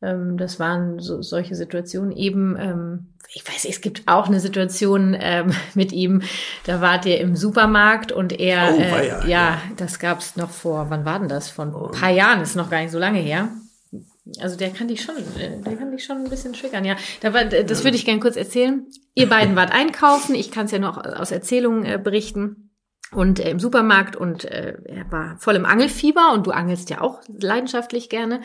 [0.03, 2.57] Ähm, das waren so, solche Situationen eben.
[2.59, 6.23] Ähm, ich weiß, es gibt auch eine Situation ähm, mit ihm.
[6.67, 9.63] Da wart ihr im Supermarkt und er, Oh, äh, ja, ja.
[9.77, 10.87] das gab's noch vor.
[10.91, 11.49] Wann war denn das?
[11.49, 11.87] Von Oh.
[11.87, 12.41] ein paar Jahren.
[12.43, 13.49] Ist noch gar nicht so lange her.
[14.41, 16.97] Also der kann dich schon, äh, der kann dich schon ein bisschen triggern, ja.
[17.21, 18.87] Da war, das würde ich gerne kurz erzählen.
[19.15, 20.35] Ihr beiden wart einkaufen.
[20.35, 22.69] Ich kann es ja noch aus Erzählungen äh, berichten.
[23.11, 27.01] Und äh, im Supermarkt und äh, er war voll im Angelfieber und du angelst ja
[27.03, 28.41] auch leidenschaftlich gerne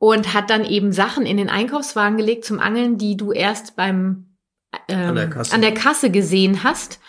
[0.00, 4.34] und hat dann eben Sachen in den Einkaufswagen gelegt zum Angeln, die du erst beim
[4.88, 5.54] ähm, An der Kasse.
[5.54, 7.00] an der Kasse gesehen hast.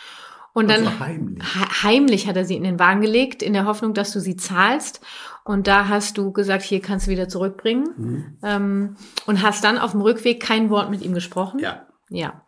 [0.54, 1.42] Und dann Also heimlich.
[1.42, 4.36] he- heimlich hat er sie in den Wagen gelegt, in der Hoffnung, dass du sie
[4.36, 5.00] zahlst.
[5.46, 7.86] Und da hast du gesagt, hier kannst du wieder zurückbringen.
[7.98, 8.38] Mhm.
[8.44, 11.60] Ähm, und hast dann auf dem Rückweg kein Wort mit ihm gesprochen.
[11.62, 11.88] Ja.
[12.10, 12.42] Ja.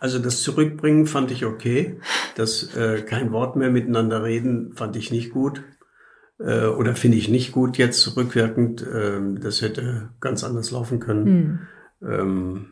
[0.00, 1.98] Also das Zurückbringen fand ich okay.
[2.34, 5.62] Das äh, kein Wort mehr miteinander reden fand ich nicht gut.
[6.44, 8.84] Äh, oder finde ich nicht gut jetzt rückwirkend.
[8.92, 11.26] Ähm, das hätte ganz anders laufen können.
[11.26, 12.12] Hm.
[12.12, 12.66] Ähm,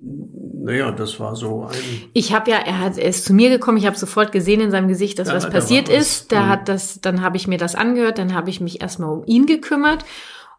[0.00, 1.74] naja, das war so ein.
[2.12, 4.70] Ich habe ja, er, hat, er ist zu mir gekommen, ich habe sofort gesehen in
[4.70, 5.96] seinem Gesicht, dass Ja, was passiert was.
[5.98, 6.32] ist.
[6.32, 6.48] Da Mhm.
[6.48, 9.46] hat das, dann habe ich mir das angehört, dann habe ich mich erstmal um ihn
[9.46, 10.04] gekümmert.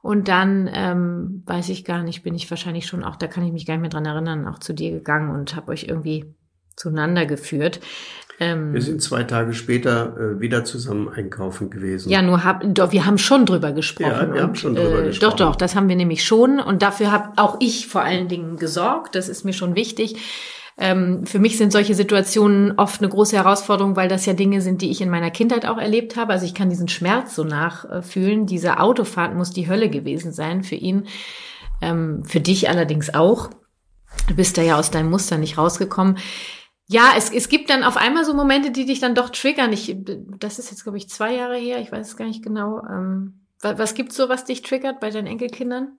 [0.02, 3.52] Und dann, ähm, weiß ich gar nicht, bin ich wahrscheinlich schon auch, da kann ich
[3.52, 6.34] mich gar nicht mehr dran erinnern, auch zu dir gegangen und habe euch irgendwie
[6.78, 7.82] zueinander geführt.
[8.39, 12.10] Ähm, Wir sind zwei Tage später äh, wieder zusammen einkaufen gewesen.
[12.10, 14.12] ja, nur hab, doch, wir haben schon drüber gesprochen.
[14.12, 15.32] Ja, wir haben und, schon drüber äh, gesprochen.
[15.32, 16.60] Doch, doch, das haben wir nämlich schon.
[16.60, 19.15] Und dafür habe auch ich vor allen Dingen gesorgt.
[19.15, 20.15] Das ist mir schon wichtig.
[20.78, 24.82] Ähm, für mich sind solche Situationen oft eine große Herausforderung, weil das ja Dinge sind,
[24.82, 26.32] die ich in meiner Kindheit auch erlebt habe.
[26.32, 28.45] Also ich kann diesen Schmerz so nachfühlen.
[28.45, 31.08] Diese Autofahrt muss die Hölle gewesen sein für ihn.
[31.82, 33.49] Ähm, für dich allerdings auch.
[34.30, 36.17] Du bist da ja aus deinem Muster nicht rausgekommen.
[36.91, 39.71] Ja, es, es gibt dann auf einmal so Momente, die dich dann doch triggern.
[39.71, 39.95] Ich,
[40.39, 41.80] das ist jetzt, glaube ich, zwei Jahre her.
[41.80, 42.82] Ich weiß es gar nicht genau.
[42.89, 45.89] Ähm, was, was gibt's so, was dich triggert bei deinen Enkelkindern?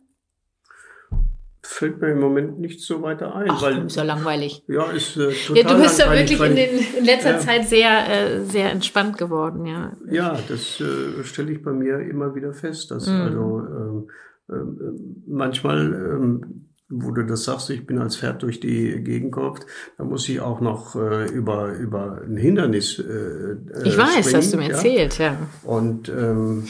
[1.63, 4.65] Fällt mir im Moment nicht so weiter ein, Ach, weil ist ja langweilig.
[4.67, 7.39] ja ist äh, total Ja, du bist ja wirklich in, den, in letzter Ja.
[7.39, 9.93] Zeit sehr, äh, sehr entspannt geworden, ja.
[10.11, 13.21] Ja, das äh, stelle ich bei mir immer wieder fest, dass Mhm.
[13.21, 14.11] also ähm,
[14.51, 19.65] ähm, manchmal, ähm, wo du das sagst, ich bin als Pferd durch die Gegend gehopft,
[19.97, 22.99] da muss ich auch noch äh, über über ein Hindernis.
[22.99, 24.75] Äh, Ich äh, weiß, springen, hast du mir ja.
[24.75, 25.37] erzählt, ja.
[25.63, 26.67] Und ähm,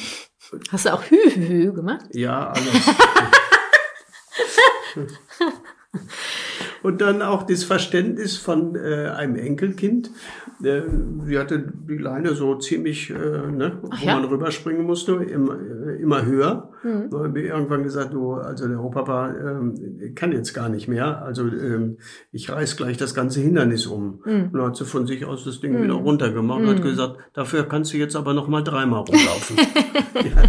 [0.71, 2.07] Hast du auch Hü, Hü, Hü gemacht?
[2.13, 2.65] ja, alles.
[6.83, 10.11] Und dann auch das Verständnis von äh, einem Enkelkind.
[10.63, 10.83] Äh,
[11.27, 14.15] sie hatte die Leine so ziemlich, äh, ne, wo ja?
[14.15, 16.71] man rüberspringen musste, immer, äh, immer höher.
[16.83, 17.11] Mhm.
[17.11, 21.23] Da habe ich irgendwann gesagt, du, also der Opa ähm, kann jetzt gar nicht mehr.
[21.23, 21.99] Also ähm,
[22.33, 24.21] ich reiß gleich das ganze Hindernis um.
[24.25, 24.45] Mhm.
[24.45, 27.65] Und dann hat sie von sich aus das Ding wieder runtergemacht und hat gesagt, dafür
[27.65, 29.57] kannst du jetzt aber noch mal dreimal rumlaufen.
[30.25, 30.43] ja.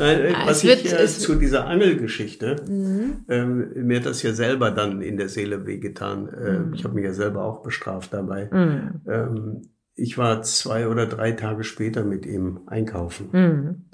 [0.00, 3.12] Nein, Ah, was wird- ich äh, zu dieser Angelgeschichte, Mhm.
[3.28, 6.28] ähm, mir hat das ja selber dann in der Seele wehgetan.
[6.28, 6.74] Äh, Mhm.
[6.74, 8.48] Ich habe mich ja selber auch bestraft dabei.
[8.52, 9.00] Mhm.
[9.06, 9.62] Ähm,
[9.94, 13.84] ich war zwei oder drei Tage später mit ihm einkaufen.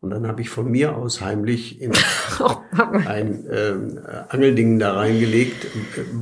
[0.00, 0.04] Mhm.
[0.04, 1.92] Und dann habe ich von mir aus heimlich in
[2.40, 2.56] Oh,
[3.06, 5.68] ein ähm, Angelding da reingelegt, äh,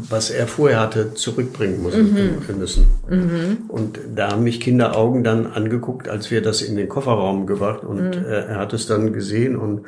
[0.08, 2.12] was er vorher hatte zurückbringen müssen.
[2.14, 2.58] Mhm.
[2.58, 3.64] müssen.
[3.68, 8.16] Und da haben mich Kinderaugen dann angeguckt, als wir das in den Kofferraum gebracht und
[8.16, 8.24] Mhm.
[8.24, 9.82] äh, er hat es dann gesehen und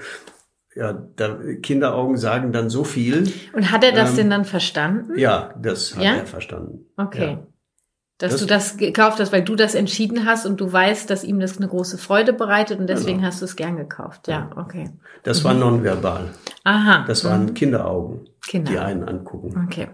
[0.75, 3.33] ja, da, Kinderaugen sagen dann so viel.
[3.53, 5.19] Und hat er das Ähm, denn dann verstanden?
[5.19, 6.15] Ja, das hat Ja?
[6.17, 6.87] er verstanden.
[6.97, 7.31] Okay.
[7.33, 7.47] Ja.
[8.19, 11.23] Dass Das- du das gekauft hast, weil du das entschieden hast und du weißt, dass
[11.23, 13.29] ihm das eine große Freude bereitet und deswegen Genau.
[13.29, 14.27] hast du es gern gekauft.
[14.27, 14.91] Ja, okay.
[15.23, 16.35] Das war nonverbal.
[16.65, 17.05] Aha.
[17.07, 18.73] Das waren Kinderaugen, Kinder.
[18.73, 19.65] die einen angucken.
[19.67, 19.89] Okay.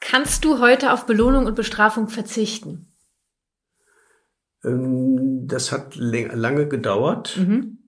[0.00, 2.92] Kannst du heute auf Belohnung und Bestrafung verzichten?
[4.64, 7.36] Ähm, Das hat lange gedauert.
[7.38, 7.78] Mhm.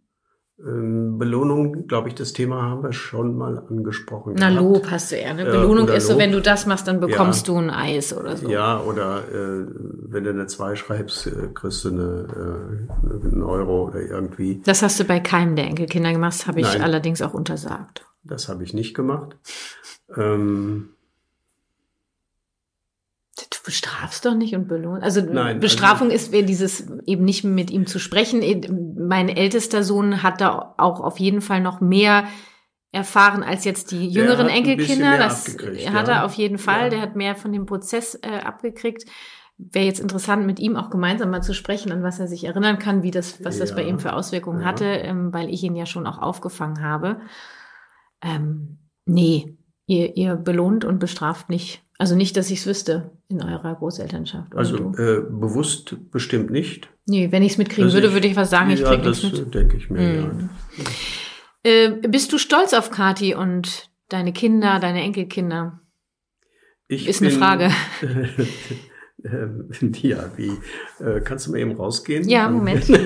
[0.61, 4.35] Ähm, Belohnung, glaube ich, das Thema haben wir schon mal angesprochen.
[4.37, 4.61] Na, gehabt.
[4.64, 5.35] Lob hast du eher.
[5.35, 5.44] Ne?
[5.44, 6.21] Ja, Belohnung oder ist so, Lob.
[6.23, 7.55] wenn du das machst, dann bekommst Ja.
[7.55, 8.49] du ein Eis oder so.
[8.49, 9.66] Ja, oder äh,
[10.09, 14.61] wenn du eine 2 schreibst, äh, kriegst du eine, äh, einen Euro oder irgendwie.
[14.64, 16.83] Das hast du bei keinem der Enkelkinder gemacht, habe ich Nein.
[16.83, 18.05] allerdings auch untersagt.
[18.25, 19.37] Das habe ich nicht gemacht.
[20.16, 20.88] Ähm,
[23.51, 25.03] Du bestrafst doch nicht und belohnst.
[25.05, 28.96] Also Nein, Bestrafung ist wäre dieses eben nicht mit ihm zu sprechen.
[28.98, 32.24] Mein ältester Sohn hat da auch auf jeden Fall noch mehr
[32.90, 35.18] erfahren als jetzt die jüngeren Enkelkinder.
[35.18, 36.14] Das hat ja.
[36.14, 36.85] er auf jeden Fall.
[36.85, 36.88] Ja.
[36.88, 39.05] Der hat mehr von dem Prozess äh, abgekriegt.
[39.59, 42.79] Wäre jetzt interessant, mit ihm auch gemeinsam mal zu sprechen, an was er sich erinnern
[42.79, 43.88] kann, wie das, was das bei Ja.
[43.88, 44.66] ihm für Auswirkungen Ja.
[44.66, 47.20] hatte, ähm, weil ich ihn ja schon auch aufgefangen habe.
[48.22, 51.83] Ähm, nee, ihr, ihr belohnt und bestraft nicht.
[52.01, 54.55] Also nicht, dass ich es wüsste in eurer Großelternschaft.
[54.55, 56.89] also äh, bewusst bestimmt nicht.
[57.07, 59.21] Nee, wenn ich es mitkriegen Also würde, ich- würde ich was sagen, ich ja, das
[59.51, 60.01] denke ich mir.
[60.01, 60.49] Mhm.
[61.65, 65.81] Äh, bist du stolz auf Kati und deine Kinder, deine Enkelkinder?
[66.87, 67.71] Ich Ist eine Frage.
[69.24, 69.70] Ähm,
[70.02, 70.52] ja, wie?
[71.02, 72.28] Äh, kannst du mal eben rausgehen?
[72.28, 72.88] Ja, Moment.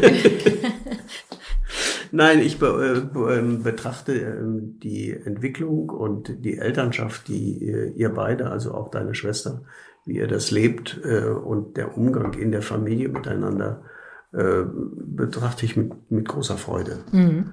[2.11, 8.51] Nein, ich be äh, ähm, betrachte ähm, die Entwicklung und die Elternschaft, die ihr beide,
[8.51, 9.62] also auch deine Schwester,
[10.05, 13.83] wie ihr das lebt äh, und der Umgang in der Familie miteinander,
[14.33, 17.05] äh, betrachte ich mit, mit großer Freude.
[17.12, 17.53] Mhm.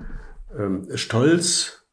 [0.95, 1.85] Stolz,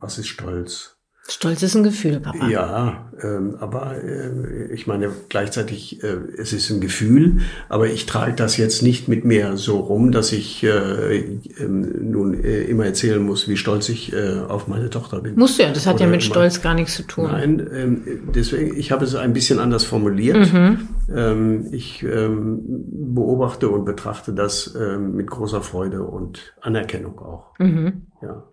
[0.00, 1.00] was ist Stolz?
[1.32, 2.48] Stolz ist ein Gefühl, Papa.
[2.48, 8.34] Ja, ähm, aber äh, ich meine gleichzeitig, äh, es ist ein Gefühl, aber ich trage
[8.34, 11.28] das jetzt nicht mit mir so rum, dass ich äh, äh,
[11.68, 15.36] nun äh, immer erzählen muss, wie stolz ich äh, auf meine Tochter bin.
[15.36, 17.24] Musst du ja, das hat Oder ja mit Stolz gar nichts zu tun.
[17.24, 18.02] Nein, ähm,
[18.34, 20.52] deswegen, ich habe es ein bisschen anders formuliert.
[20.52, 20.88] Mhm.
[21.14, 22.60] Ähm, ich ähm,
[23.14, 27.58] beobachte und betrachte das ähm, mit großer Freude und Anerkennung auch.
[27.58, 28.02] Mhm.
[28.20, 28.44] Ja.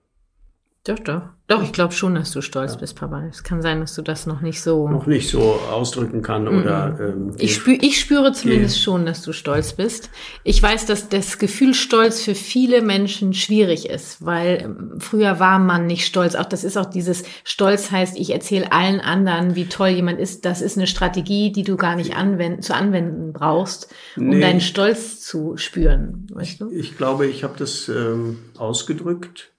[0.86, 1.22] Doch, doch.
[1.48, 2.80] Doch, ich glaube schon, dass du stolz ja.
[2.80, 3.24] bist, Papa.
[3.28, 4.88] Es kann sein, dass du das noch nicht so.
[4.88, 6.60] Noch nicht so ausdrücken kann mhm.
[6.60, 6.98] oder.
[7.00, 8.82] Ähm, ich, spür, ich spüre zumindest geh.
[8.84, 10.10] schon, dass du stolz bist.
[10.44, 15.60] Ich weiß, dass das Gefühl Stolz für viele Menschen schwierig ist, weil ähm, früher war
[15.60, 16.36] man nicht stolz.
[16.36, 20.46] Auch das ist auch dieses Stolz heißt, ich erzähle allen anderen, wie toll jemand ist.
[20.46, 24.39] Das ist eine Strategie, die du gar nicht anwenden, zu anwenden brauchst, um nee.
[24.39, 26.28] deinen Stolz zu spüren.
[26.32, 26.70] Weißt du?
[26.70, 29.52] Ich, ich glaube, ich habe das ähm, ausgedrückt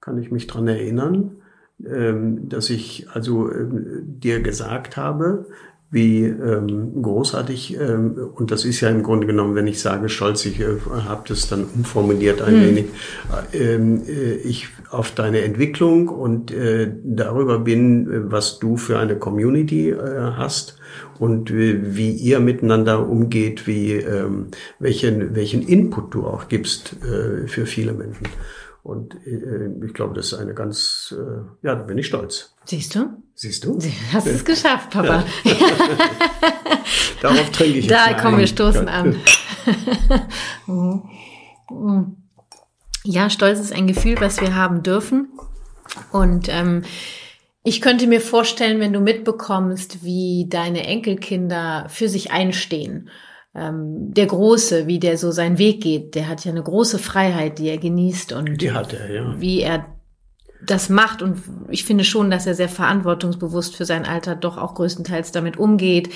[0.00, 1.36] kann ich mich dran erinnern,
[1.86, 5.46] ähm, dass ich also ähm, dir gesagt habe,
[5.92, 10.44] wie ähm, großartig, ähm, und das ist ja im Grunde genommen, wenn ich sage stolz,
[10.46, 12.66] ich äh, habe das dann umformuliert ein mhm.
[12.66, 12.84] wenig,
[13.52, 19.90] ähm, äh, ich auf deine Entwicklung und äh, darüber bin, was du für eine Community
[19.90, 19.96] äh,
[20.36, 20.78] hast
[21.18, 24.46] und wie, wie ihr miteinander umgeht, wie ähm,
[24.78, 28.28] welchen, welchen Input du auch gibst äh, für viele Menschen.
[28.82, 32.54] Und äh, ich glaube, das ist eine ganz, äh, ja, da bin ich stolz.
[32.64, 33.22] Siehst du?
[33.34, 33.78] Siehst du?
[33.78, 35.24] Du hast es geschafft, Papa.
[35.44, 35.52] Ja.
[37.20, 39.16] Darauf trinke ich jetzt Da kommen wir stoßen an.
[43.04, 45.28] ja, Stolz ist ein Gefühl, was wir haben dürfen.
[46.12, 46.82] Und ähm,
[47.62, 53.10] ich könnte mir vorstellen, wenn du mitbekommst, wie deine Enkelkinder für sich einstehen
[53.54, 57.58] ähm, der Große, wie der so seinen Weg geht, der hat ja eine große Freiheit,
[57.58, 59.40] die er genießt und die hat er, ja.
[59.40, 59.86] wie er
[60.64, 64.74] das macht und ich finde schon, dass er sehr verantwortungsbewusst für sein Alter doch auch
[64.74, 66.10] größtenteils damit umgeht,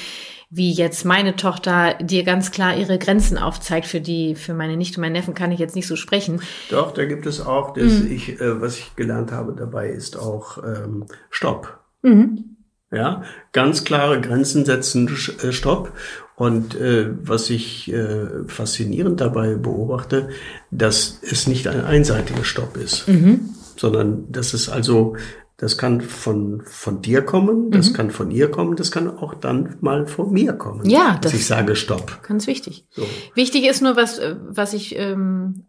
[0.50, 4.98] wie jetzt meine Tochter dir ganz klar ihre Grenzen aufzeigt, für die, für meine Nichte
[4.98, 6.40] und meinen Neffen kann ich jetzt nicht so sprechen.
[6.70, 8.12] Doch, da gibt es auch, das mhm.
[8.12, 11.80] ich, äh, was ich gelernt habe dabei, ist auch ähm, Stopp.
[12.02, 12.56] Mhm.
[12.92, 15.08] Ja, ganz klare Grenzen setzen,
[15.42, 15.92] äh, Stopp.
[16.36, 20.30] Und äh, was ich äh, faszinierend dabei beobachte,
[20.70, 23.50] dass es nicht ein einseitiger Stopp ist, mhm.
[23.76, 25.16] sondern dass es also,
[25.56, 27.94] das kann von, von dir kommen, das mhm.
[27.94, 30.90] kann von ihr kommen, das kann auch dann mal von mir kommen.
[30.90, 32.22] Ja, dass das ich sage Stopp.
[32.26, 32.84] Ganz wichtig.
[32.90, 33.06] So.
[33.34, 35.66] Wichtig ist nur, was, äh, was ich ähm,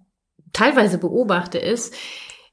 [0.51, 1.93] teilweise beobachte, ist,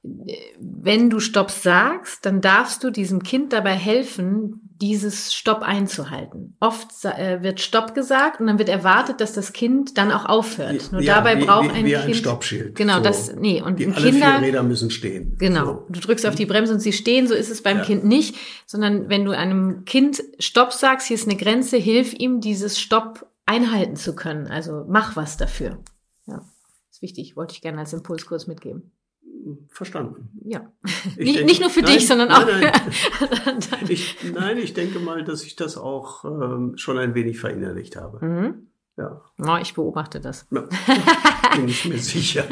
[0.04, 6.56] wenn du Stopp sagst, dann darfst du diesem Kind dabei helfen, dieses Stopp einzuhalten.
[6.58, 10.90] Oft äh, wird Stopp gesagt und dann wird erwartet, dass das Kind dann auch aufhört.
[10.90, 12.74] Nur ja, dabei wie, braucht wie, ein wie Kind ein Stoppschild.
[12.74, 13.02] Genau, so.
[13.04, 15.36] das nee und die, alle Kinder, vier Räder müssen stehen.
[15.38, 15.86] Genau, so.
[15.88, 17.28] du drückst auf die Bremse und sie stehen.
[17.28, 17.84] So ist es beim ja.
[17.84, 18.34] Kind nicht,
[18.66, 23.24] sondern wenn du einem Kind Stopp sagst, hier ist eine Grenze, hilf ihm dieses Stopp
[23.46, 24.48] einhalten zu können.
[24.48, 25.78] Also mach was dafür.
[26.26, 26.44] Ja,
[26.90, 27.36] ist wichtig.
[27.36, 28.90] Wollte ich gerne als Impulskurs mitgeben
[29.68, 30.30] verstanden.
[30.44, 30.72] Ja.
[31.16, 32.46] Nicht, denke, nicht, nur für nein, dich, sondern auch.
[32.46, 32.62] Nein,
[33.44, 33.86] nein.
[33.88, 38.24] ich, nein, ich denke mal, dass ich das auch ähm, schon ein wenig verinnerlicht habe.
[38.24, 38.71] Mhm.
[38.98, 39.22] Ja.
[39.38, 40.46] Oh, ich beobachte das.
[40.50, 40.64] Ja,
[41.56, 42.44] bin ich mir sicher.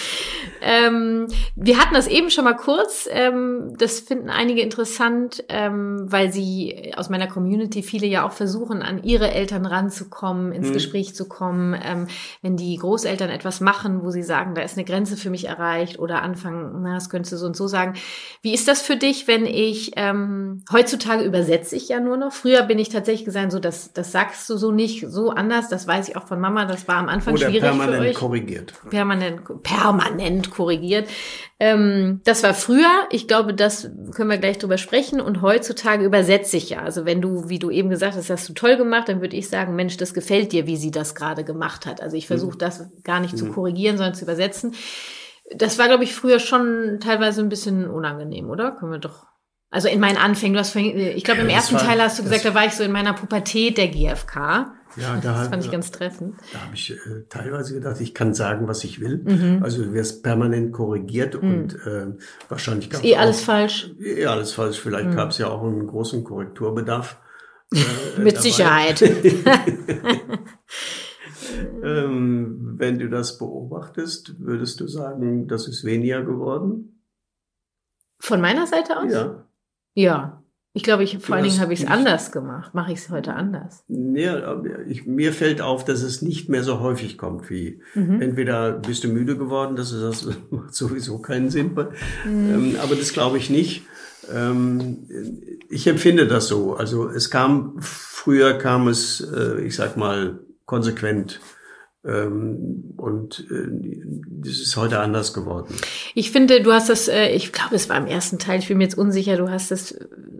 [0.62, 3.06] ähm, wir hatten das eben schon mal kurz.
[3.10, 8.80] Ähm, das finden einige interessant, ähm, weil sie aus meiner Community viele ja auch versuchen,
[8.80, 10.72] an ihre Eltern ranzukommen, ins hm.
[10.72, 11.78] Gespräch zu kommen.
[11.84, 12.06] Ähm,
[12.40, 15.98] wenn die Großeltern etwas machen, wo sie sagen, da ist eine Grenze für mich erreicht
[15.98, 17.92] oder anfangen, na, das könntest du so und so sagen.
[18.40, 22.32] Wie ist das für dich, wenn ich ähm, heutzutage übersetze ich ja nur noch?
[22.32, 25.86] Früher bin ich tatsächlich gesagt, so das, das sagst du so nicht, so anders das
[25.86, 28.14] weiß ich auch von Mama, das war am Anfang Oder schwierig permanent für euch.
[28.14, 28.72] korrigiert.
[28.88, 31.08] Permanent, permanent korrigiert.
[31.58, 32.90] Ähm, das war früher.
[33.10, 35.20] Ich glaube, das können wir gleich drüber sprechen.
[35.20, 36.80] Und heutzutage übersetze ich ja.
[36.80, 39.48] Also wenn du, wie du eben gesagt hast, hast du toll gemacht, dann würde ich
[39.48, 42.00] sagen, Mensch, das gefällt dir, wie sie das gerade gemacht hat.
[42.00, 42.58] Also ich versuche mhm.
[42.58, 43.38] das gar nicht mhm.
[43.38, 44.74] zu korrigieren, sondern zu übersetzen.
[45.54, 48.72] Das war, glaube ich, früher schon teilweise ein bisschen unangenehm, oder?
[48.72, 49.26] Können wir doch
[49.74, 52.22] also in meinen Anfängen, du hast vorhin, ich glaube, im ersten war, Teil hast du
[52.22, 54.72] gesagt, da war ich so in meiner Pubertät der GFK.
[54.96, 56.36] Ja, da das fand ich ganz treffend.
[56.52, 59.22] Da habe ich äh, teilweise gedacht, ich kann sagen, was ich will.
[59.24, 59.62] Mhm.
[59.62, 61.54] Also du wirst permanent korrigiert mhm.
[61.54, 62.06] und äh,
[62.48, 63.90] wahrscheinlich gab es eh alles falsch.
[64.00, 64.78] Eh alles falsch.
[64.78, 65.16] Vielleicht mhm.
[65.16, 67.18] gab es ja auch einen großen Korrekturbedarf.
[67.72, 67.78] Äh,
[68.20, 68.40] Mit.
[68.40, 69.02] Sicherheit.
[71.82, 77.02] ähm, wenn du das beobachtest, würdest du sagen, das ist weniger geworden?
[78.18, 79.12] Von meiner Seite aus?
[79.12, 79.44] Ja.
[79.94, 80.43] Ja.
[80.76, 82.74] Ich glaube, ich, vor allen Dingen habe ich es anders gemacht.
[82.74, 83.84] Mache ich es heute anders?
[83.86, 88.20] Ja, ich, mir fällt auf, dass es nicht mehr so häufig kommt wie mhm.
[88.20, 91.74] entweder bist du müde geworden, das, ist, das macht sowieso keinen Sinn.
[92.24, 92.50] Mhm.
[92.50, 93.84] Ähm, aber das glaube ich nicht.
[94.32, 95.06] Ähm,
[95.70, 96.74] ich empfinde das so.
[96.74, 101.40] Also es kam, früher kam es, äh, ich sag mal, konsequent
[102.04, 103.68] und äh,
[104.42, 105.74] das ist heute anders geworden.
[106.14, 108.76] Ich finde, du hast das, äh, ich glaube, es war im ersten Teil, ich bin
[108.76, 109.94] mir jetzt unsicher, du hast das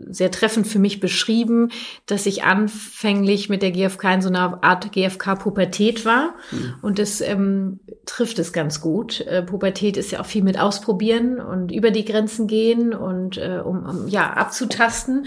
[0.07, 1.71] sehr treffend für mich beschrieben,
[2.05, 6.35] dass ich anfänglich mit der GfK in so einer Art GfK-Pubertät war.
[6.51, 6.75] Mhm.
[6.83, 9.21] Und das ähm, trifft es ganz gut.
[9.21, 13.61] Äh, Pubertät ist ja auch viel mit ausprobieren und über die Grenzen gehen und äh,
[13.63, 15.25] um, um ja abzutasten.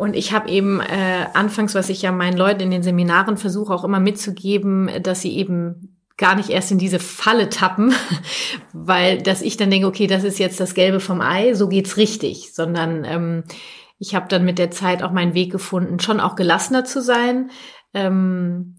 [0.00, 3.74] Und ich habe eben äh, anfangs, was ich ja meinen Leuten in den Seminaren versuche
[3.74, 7.92] auch immer mitzugeben, dass sie eben gar nicht erst in diese Falle tappen,
[8.72, 11.98] weil dass ich dann denke, okay, das ist jetzt das Gelbe vom Ei, so geht's
[11.98, 13.44] richtig, sondern ähm,
[13.98, 17.50] ich habe dann mit der Zeit auch meinen Weg gefunden, schon auch gelassener zu sein.
[17.92, 18.76] Ähm,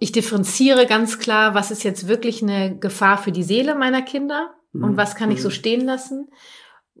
[0.00, 4.50] ich differenziere ganz klar, was ist jetzt wirklich eine Gefahr für die Seele meiner Kinder
[4.72, 4.96] und mhm.
[4.96, 5.52] was kann ich so mhm.
[5.52, 6.26] stehen lassen.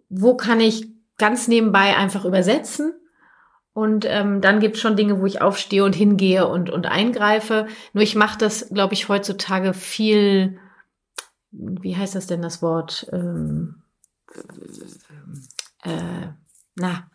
[0.08, 0.86] Wo kann ich
[1.18, 2.92] ganz nebenbei einfach übersetzen
[3.76, 7.66] und ähm, dann gibt es schon Dinge, wo ich aufstehe und hingehe und, und eingreife.
[7.92, 10.58] Nur ich mache das, glaube ich, heutzutage viel,
[11.50, 13.06] wie heißt das denn das Wort?
[13.12, 13.82] Ähm,
[15.82, 16.28] äh,
[16.74, 17.10] na,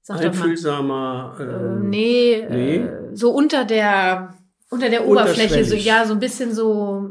[0.00, 1.34] sag Einfühlsamer.
[1.36, 1.76] Doch mal.
[1.76, 2.76] Ähm, äh, nee, nee.
[2.76, 4.34] Äh, so unter der
[4.70, 7.10] unter der Oberfläche, so ja, so ein bisschen so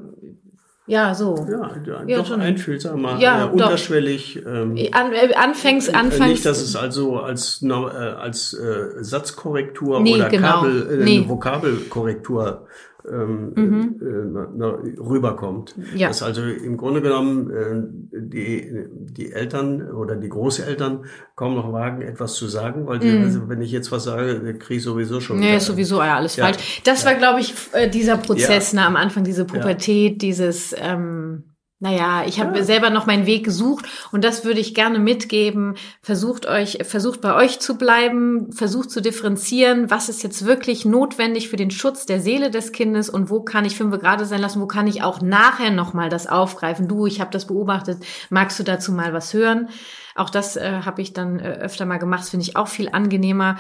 [0.88, 1.45] ja, so.
[1.50, 2.41] Ja, ja doch schon.
[2.41, 4.38] einfühlsamer, ja, äh, unterschwellig.
[4.45, 6.32] Ähm, An, äh, anfängst, anfangs.
[6.32, 10.62] Nicht, dass es also als, äh, als äh, Satzkorrektur nee, oder genau.
[10.62, 11.26] Kabel, äh, nee.
[11.28, 12.67] Vokabelkorrektur
[13.12, 14.62] ähm, mhm.
[14.62, 15.76] äh, rüberkommt.
[15.96, 16.08] Ja.
[16.10, 22.02] Dass also im Grunde genommen äh, die, die Eltern oder die Großeltern kaum noch wagen,
[22.02, 23.24] etwas zu sagen, weil die, mhm.
[23.24, 25.39] also, wenn ich jetzt was sage, kriege ich sowieso schon.
[25.39, 26.46] Nee, ist sowieso ja, alles ja.
[26.46, 26.82] falsch.
[26.84, 27.10] Das ja.
[27.10, 31.43] war, glaube ich, äh, dieser Prozess ne, am Anfang, diese Pubertät, dieses ähm,
[31.79, 32.63] naja, ich habe ja.
[32.63, 35.75] selber noch meinen Weg gesucht und das würde ich gerne mitgeben.
[36.01, 41.49] Versucht euch, versucht bei euch zu bleiben, versucht zu differenzieren, was ist jetzt wirklich notwendig
[41.49, 44.59] für den Schutz der Seele des Kindes und wo kann ich fünf gerade sein lassen,
[44.59, 46.87] wo kann ich auch nachher nochmal das aufgreifen.
[46.87, 49.69] Du, ich habe das beobachtet, magst du dazu mal was hören?
[50.15, 53.57] Auch das äh, habe ich dann äh, öfter mal gemacht, finde ich auch viel angenehmer.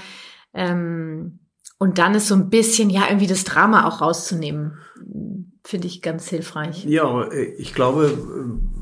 [0.55, 1.39] Ähm,
[1.77, 4.79] und dann ist so ein bisschen, ja, irgendwie das Drama auch rauszunehmen
[5.67, 6.85] finde ich ganz hilfreich.
[6.85, 8.17] Ja, äh, ich glaube,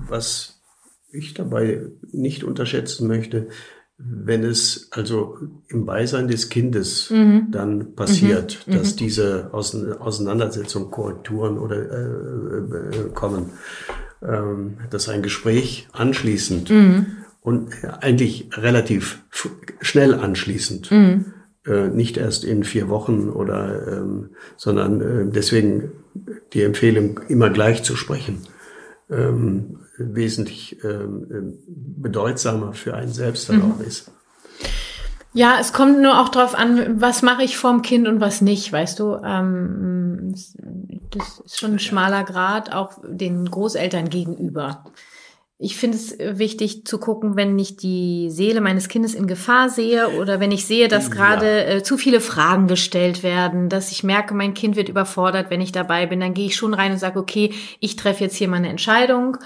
[0.07, 0.61] was
[1.11, 3.47] ich dabei nicht unterschätzen möchte,
[3.97, 7.47] wenn es also im Beisein des Kindes mhm.
[7.49, 8.73] dann passiert, mhm.
[8.73, 8.97] dass mhm.
[8.97, 13.51] diese Auseinandersetzungen, Korrekturen oder äh, äh, kommen,
[14.21, 17.05] ähm, dass ein Gespräch anschließend mhm.
[17.41, 17.69] und
[18.01, 19.23] eigentlich relativ
[19.81, 21.33] schnell anschließend mhm.
[21.65, 25.91] äh, nicht erst in vier Wochen oder, ähm, sondern äh, deswegen
[26.53, 28.41] die Empfehlung, immer gleich zu sprechen,
[29.09, 33.71] ähm, wesentlich ähm, bedeutsamer für einen selbst dann mhm.
[33.71, 34.11] auch ist.
[35.33, 38.71] Ja, es kommt nur auch drauf an, was mache ich vorm Kind und was nicht,
[38.71, 39.15] weißt du.
[39.21, 40.33] Ähm,
[41.11, 44.85] das ist schon ein schmaler Grad, auch den Großeltern gegenüber
[45.57, 49.69] ich finde es äh, wichtig zu gucken, wenn ich die Seele meines Kindes in Gefahr
[49.69, 51.75] sehe oder wenn ich sehe, dass gerade ja.
[51.75, 55.71] äh, zu viele Fragen gestellt werden, dass ich merke, mein Kind wird überfordert, wenn ich
[55.71, 58.57] dabei bin, dann gehe ich schon rein und sage, okay, ich treffe jetzt hier mal
[58.57, 59.37] eine Entscheidung.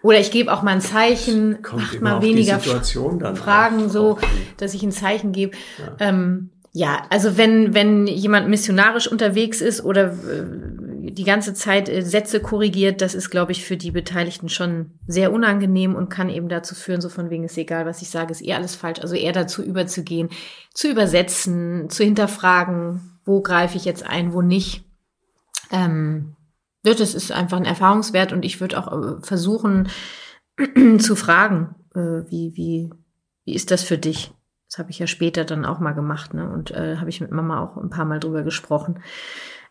[0.00, 4.16] Oder ich gebe auch mal ein Zeichen, macht mal weniger Fragen so,
[4.56, 5.56] dass ich ein Zeichen gebe.
[5.78, 5.96] Ja.
[6.08, 10.44] Ähm, ja, also wenn, wenn jemand missionarisch unterwegs ist oder äh,
[11.10, 15.32] die ganze Zeit äh, Sätze korrigiert, das ist, glaube ich, für die Beteiligten schon sehr
[15.32, 18.42] unangenehm und kann eben dazu führen, so von wegen ist egal, was ich sage, ist
[18.42, 19.00] eh alles falsch.
[19.00, 20.28] Also eher dazu überzugehen,
[20.74, 24.84] zu übersetzen, zu hinterfragen, wo greife ich jetzt ein, wo nicht.
[25.70, 26.36] Ähm,
[26.82, 29.88] das ist einfach ein Erfahrungswert und ich würde auch äh, versuchen
[30.98, 32.90] zu fragen, äh, wie, wie,
[33.44, 34.32] wie ist das für dich?
[34.68, 36.50] Das habe ich ja später dann auch mal gemacht, ne?
[36.50, 39.00] Und äh, habe ich mit Mama auch ein paar Mal drüber gesprochen.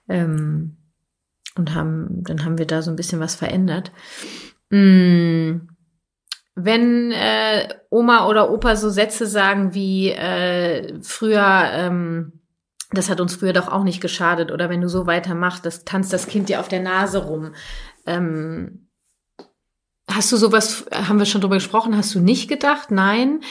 [0.10, 0.78] Ähm,
[1.60, 3.92] und haben, dann haben wir da so ein bisschen was verändert.
[4.70, 5.68] Mm,
[6.56, 12.38] wenn äh, Oma oder Opa so Sätze sagen wie äh, früher ähm,
[12.92, 14.52] das hat uns früher doch auch nicht geschadet.
[14.52, 17.54] Oder wenn du so weitermachst, das tanzt das Kind dir auf der Nase rum.
[18.06, 18.88] Ähm,
[20.10, 22.92] hast du sowas, haben wir schon drüber gesprochen, hast du nicht gedacht?
[22.92, 23.42] Nein?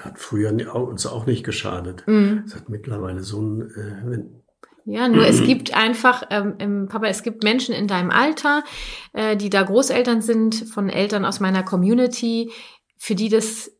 [0.00, 2.02] Hat früher uns auch nicht geschadet.
[2.06, 2.44] Mhm.
[2.46, 4.24] Es hat mittlerweile so ein, äh,
[4.84, 8.64] ja, nur es gibt einfach, ähm, Papa, es gibt Menschen in deinem Alter,
[9.12, 12.50] äh, die da Großeltern sind, von Eltern aus meiner Community,
[12.96, 13.72] für die das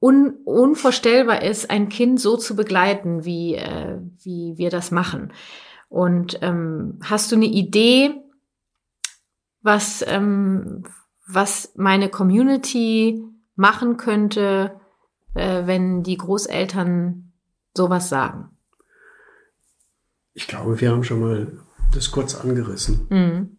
[0.00, 5.32] un unvorstellbar ist, ein Kind so zu begleiten, wie, äh, wie wir das machen.
[5.88, 8.14] Und ähm, hast du eine Idee,
[9.60, 10.84] was, ähm,
[11.26, 13.22] was meine Community
[13.54, 14.80] machen könnte,
[15.34, 17.32] äh, wenn die Großeltern
[17.76, 18.51] sowas sagen?
[20.34, 21.52] Ich glaube, wir haben schon mal
[21.94, 23.06] das kurz angerissen.
[23.10, 23.56] Mhm.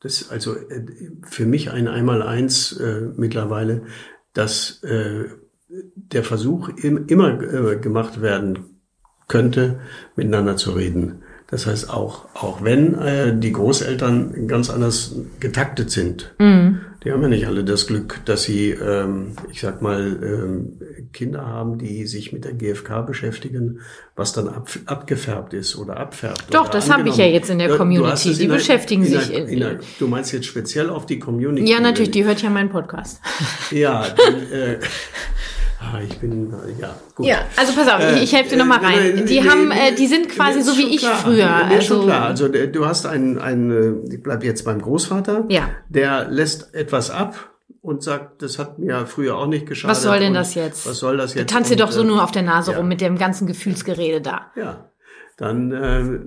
[0.00, 0.86] Das ist also äh,
[1.22, 3.86] für mich ein Einmaleins äh, mittlerweile,
[4.32, 5.24] dass äh,
[5.68, 8.80] der Versuch im, immer äh, gemacht werden
[9.26, 9.80] könnte,
[10.16, 11.22] miteinander zu reden.
[11.50, 16.80] Das heißt, auch, auch wenn äh, die Großeltern ganz anders getaktet sind, mhm.
[17.02, 20.78] die haben ja nicht alle das Glück, dass sie, ähm, ich sag mal, ähm,
[21.14, 23.80] Kinder haben, die sich mit der GfK beschäftigen,
[24.14, 26.52] was dann ab, abgefärbt ist oder abfärbt.
[26.52, 28.34] Doch, oder das habe ich ja jetzt in der Community.
[28.34, 29.32] Die beschäftigen in sich.
[29.32, 31.66] In, in, du meinst jetzt speziell auf die Community?
[31.66, 33.22] Ja, natürlich, die hört ja meinen Podcast.
[33.70, 34.78] Ja, dann, äh,
[36.02, 37.26] ich bin, ja, gut.
[37.26, 39.18] Ja, also pass auf, ich, ich helfe dir nochmal rein.
[39.18, 41.16] Äh, die nee, haben, äh, die sind quasi so wie ich klar.
[41.16, 41.46] früher.
[41.46, 42.26] Mir also, schon klar.
[42.26, 45.44] Also du hast einen, einen, ich bleib jetzt beim Großvater.
[45.48, 45.70] Ja.
[45.88, 47.50] Der lässt etwas ab
[47.80, 49.96] und sagt, das hat mir früher auch nicht geschadet.
[49.96, 50.86] Was soll denn das jetzt?
[50.86, 51.48] Was soll das jetzt?
[51.48, 52.78] Du tanzt dir doch so nur auf der Nase ja.
[52.78, 54.50] rum mit dem ganzen Gefühlsgerede da.
[54.56, 54.90] Ja,
[55.36, 56.20] dann äh,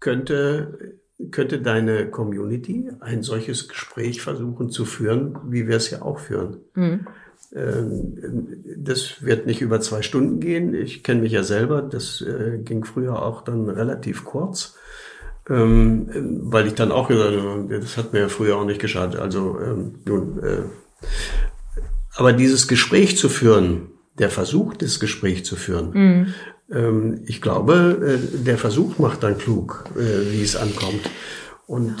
[0.00, 0.98] könnte
[1.30, 6.58] könnte deine Community ein solches Gespräch versuchen zu führen, wie wir es ja auch führen.
[6.74, 7.06] Mhm.
[7.52, 10.74] Ähm, das wird nicht über zwei Stunden gehen.
[10.74, 11.82] Ich kenne mich ja selber.
[11.82, 14.74] Das äh, ging früher auch dann relativ kurz,
[15.48, 16.08] ähm,
[16.42, 19.20] weil ich dann auch gesagt habe, das hat mir ja früher auch nicht geschadet.
[19.20, 20.62] Also ähm, nun, äh,
[22.16, 23.88] aber dieses Gespräch zu führen,
[24.18, 26.34] der Versuch, das Gespräch zu führen,
[26.68, 27.24] mhm.
[27.26, 31.10] ich glaube, äh, der Versuch macht dann klug, wie es ankommt.
[31.66, 31.96] Und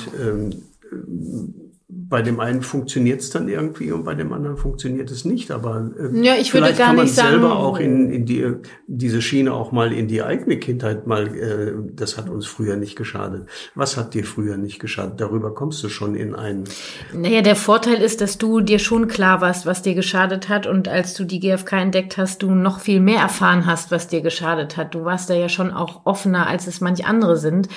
[1.86, 5.50] bei dem einen funktioniert es dann irgendwie und bei dem anderen funktioniert es nicht.
[5.50, 8.54] Aber äh, ja, ich würde gar kann man nicht sagen, selber auch in, in die,
[8.86, 12.96] diese Schiene auch mal in die eigene Kindheit mal, äh, das hat uns früher nicht
[12.96, 13.48] geschadet.
[13.74, 15.20] Was hat dir früher nicht geschadet?
[15.20, 16.64] Darüber kommst du schon in einen.
[17.12, 20.88] Naja, der Vorteil ist, dass du dir schon klar warst, was dir geschadet hat und
[20.88, 24.78] als du die GfK entdeckt hast, du noch viel mehr erfahren hast, was dir geschadet
[24.78, 24.94] hat.
[24.94, 27.68] Du warst da ja schon auch offener, als es manch andere sind.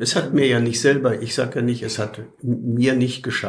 [0.00, 3.43] Es hat mir ja nicht selber, ich sage ja nicht, es hat mir nicht geschadet.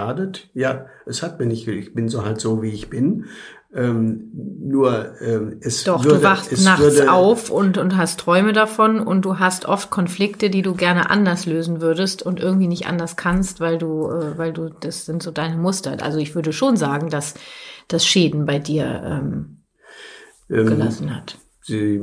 [0.54, 3.26] Ja, es hat mir nicht, ich bin so halt so, wie ich bin.
[3.74, 8.54] Ähm, nur ähm, es Doch, würde, du wachst nachts würde, auf und, und hast Träume
[8.54, 12.88] davon und du hast oft Konflikte, die du gerne anders lösen würdest und irgendwie nicht
[12.88, 16.02] anders kannst, weil du, äh, weil du, das sind so deine Muster.
[16.02, 17.34] Also ich würde schon sagen, dass
[17.90, 19.58] das Schäden bei dir ähm,
[20.50, 21.38] ähm gelassen hat.
[21.62, 22.00] Sie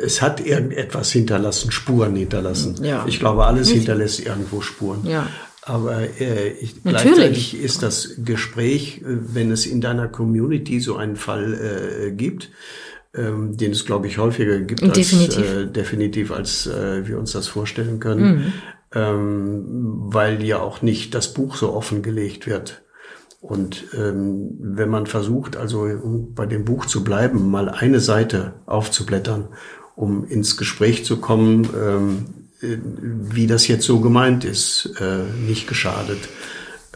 [0.00, 2.82] es hat irgendetwas hinterlassen, Spuren hinterlassen.
[2.82, 3.04] Ja.
[3.08, 5.04] Ich glaube, alles hinterlässt irgendwo Spuren.
[5.04, 5.28] Ja.
[5.62, 11.16] Aber äh, ich, gleichzeitig ist das Gespräch, äh, wenn es in deiner Community so einen
[11.16, 12.50] Fall äh, gibt,
[13.14, 15.38] ähm, den es, glaube ich, häufiger gibt definitiv.
[15.38, 18.52] als, äh, definitiv, als äh, wir uns das vorstellen können, mhm.
[18.94, 19.64] ähm,
[20.12, 22.82] weil ja auch nicht das Buch so offengelegt wird.
[23.40, 28.54] Und ähm, wenn man versucht, also um bei dem Buch zu bleiben, mal eine Seite
[28.66, 29.48] aufzublättern,
[29.94, 32.24] um ins Gespräch zu kommen, ähm,
[32.60, 36.18] äh, wie das jetzt so gemeint ist, äh, nicht geschadet.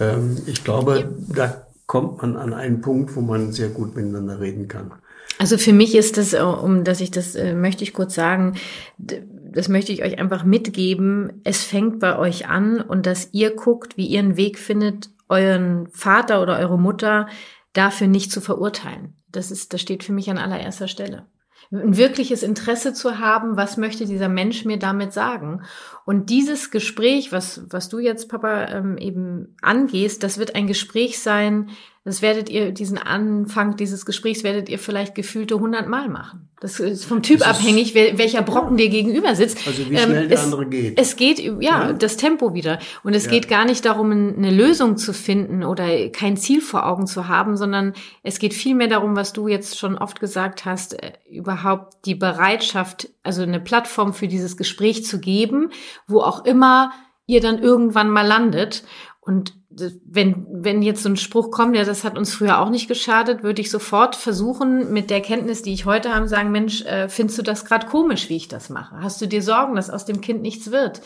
[0.00, 4.66] Ähm, ich glaube, da kommt man an einen Punkt, wo man sehr gut miteinander reden
[4.66, 4.92] kann.
[5.38, 8.54] Also für mich ist das, äh, um dass ich das äh, möchte ich kurz sagen,
[8.98, 11.40] das möchte ich euch einfach mitgeben.
[11.44, 15.88] Es fängt bei euch an und dass ihr guckt, wie ihr einen Weg findet, euren
[15.88, 17.26] Vater oder eure Mutter
[17.72, 19.16] dafür nicht zu verurteilen.
[19.30, 21.26] Das ist, das steht für mich an allererster Stelle.
[21.70, 25.62] Ein wirkliches Interesse zu haben, was möchte dieser Mensch mir damit sagen?
[26.04, 31.20] Und dieses Gespräch, was, was du jetzt, Papa, ähm, eben angehst, das wird ein Gespräch
[31.20, 31.70] sein,
[32.04, 36.48] das werdet ihr, diesen Anfang dieses Gesprächs werdet ihr vielleicht gefühlte hundertmal machen.
[36.60, 39.64] Das ist vom Typ ist, abhängig, welcher Brocken dir gegenüber sitzt.
[39.66, 40.98] Also wie schnell ähm, der andere geht.
[40.98, 42.80] Es geht, ja, ja, das Tempo wieder.
[43.04, 43.30] Und es ja.
[43.30, 47.56] geht gar nicht darum, eine Lösung zu finden oder kein Ziel vor Augen zu haben,
[47.56, 47.94] sondern
[48.24, 53.10] es geht vielmehr darum, was du jetzt schon oft gesagt hast, äh, überhaupt die Bereitschaft,
[53.22, 55.70] also eine Plattform für dieses Gespräch zu geben,
[56.08, 56.92] wo auch immer
[57.26, 58.82] ihr dann irgendwann mal landet
[59.24, 62.88] Und wenn, wenn jetzt so ein Spruch kommt, ja, das hat uns früher auch nicht
[62.88, 67.08] geschadet, würde ich sofort versuchen, mit der Kenntnis, die ich heute habe, sagen, Mensch, äh,
[67.08, 68.96] findest du das gerade komisch, wie ich das mache?
[69.00, 71.02] Hast du dir Sorgen, dass aus dem Kind nichts wird?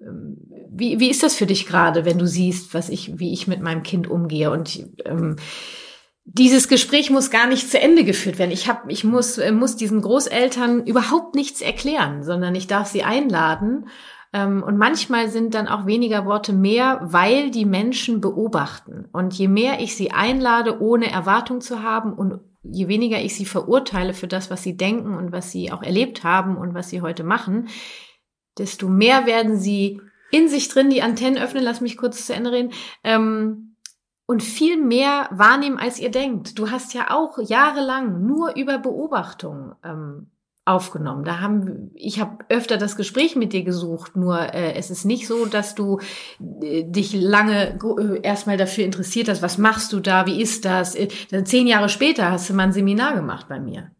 [0.00, 0.36] Ähm,
[0.68, 3.60] wie, wie ist das für dich gerade, wenn du siehst, was ich, wie ich mit
[3.60, 4.50] meinem Kind umgehe?
[4.50, 5.36] Und ähm,
[6.24, 8.50] dieses Gespräch muss gar nicht zu Ende geführt werden.
[8.50, 13.04] Ich hab, ich muss, äh, muss diesen Großeltern überhaupt nichts erklären, sondern ich darf sie
[13.04, 13.86] einladen
[14.34, 19.06] und manchmal sind dann auch weniger Worte mehr, weil die Menschen beobachten.
[19.12, 23.44] Und je mehr ich sie einlade, ohne Erwartung zu haben und je weniger ich sie
[23.44, 27.00] verurteile für das, was sie denken und was sie auch erlebt haben und was sie
[27.00, 27.68] heute machen,
[28.58, 30.00] desto mehr werden sie
[30.32, 32.72] in sich drin die Antennen öffnen, lass mich kurz zu Ende reden,
[33.04, 33.76] ähm,
[34.26, 36.58] und viel mehr wahrnehmen, als ihr denkt.
[36.58, 40.30] Du hast ja auch jahrelang nur über Beobachtung ähm,
[40.64, 41.24] aufgenommen.
[41.24, 45.26] Da haben ich habe öfter das Gespräch mit dir gesucht, nur äh, es ist nicht
[45.26, 46.00] so, dass du
[46.62, 50.94] äh, dich lange äh, erstmal dafür interessiert hast, was machst du da, wie ist das?
[50.94, 51.08] Äh,
[51.44, 53.90] zehn Jahre später hast du mal ein Seminar gemacht bei mir.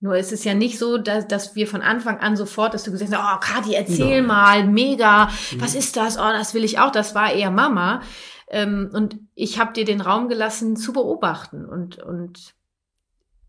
[0.00, 2.92] Nur ist es ja nicht so, dass, dass wir von Anfang an sofort, dass du
[2.92, 4.28] gesagt hast, oh Kathi, erzähl no.
[4.28, 5.60] mal, mega, mhm.
[5.60, 6.18] was ist das?
[6.18, 6.92] Oh, das will ich auch.
[6.92, 8.02] Das war eher Mama.
[8.48, 12.54] Ähm, und ich habe dir den Raum gelassen zu beobachten und und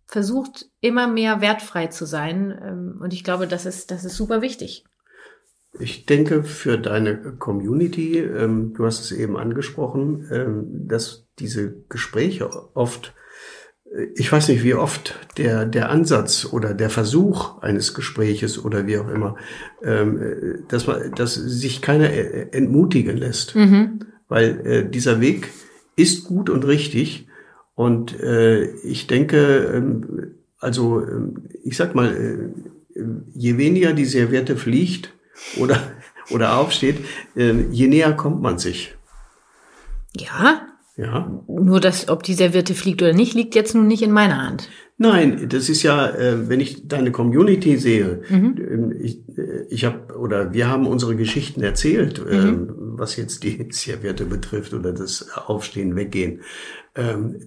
[0.09, 2.57] versucht immer mehr wertfrei zu sein.
[2.63, 4.83] Ähm, und ich glaube, das ist, das ist super wichtig.
[5.79, 12.49] Ich denke, für deine Community, ähm, du hast es eben angesprochen, ähm, dass diese Gespräche
[12.75, 13.13] oft,
[13.95, 18.87] äh, ich weiß nicht, wie oft der, der Ansatz oder der Versuch eines Gespräches oder
[18.87, 19.35] wie auch immer,
[19.83, 23.55] ähm, dass man, dass sich keiner äh, entmutigen lässt.
[23.55, 23.99] Mhm.
[24.27, 25.49] Weil äh, dieser Weg
[25.95, 27.28] ist gut und richtig,
[27.79, 32.99] und äh, ich denke, ähm, also ähm, ich sag mal, äh,
[33.33, 35.13] je weniger die Serviette fliegt
[35.57, 35.79] oder,
[36.29, 36.97] oder aufsteht,
[37.37, 38.97] äh, je näher kommt man sich.
[40.13, 40.67] Ja.
[40.97, 41.41] Ja.
[41.47, 44.67] Nur das, ob die Serviette fliegt oder nicht, liegt jetzt nun nicht in meiner Hand.
[44.97, 48.55] Nein, das ist ja, äh, wenn ich deine Community sehe, mhm.
[48.59, 52.31] Ähm, ich, äh, ich habe oder wir haben unsere Geschichten erzählt, mhm.
[52.33, 56.41] ähm, was jetzt die Serviette betrifft oder das Aufstehen, Weggehen
[56.88, 56.88] ähm,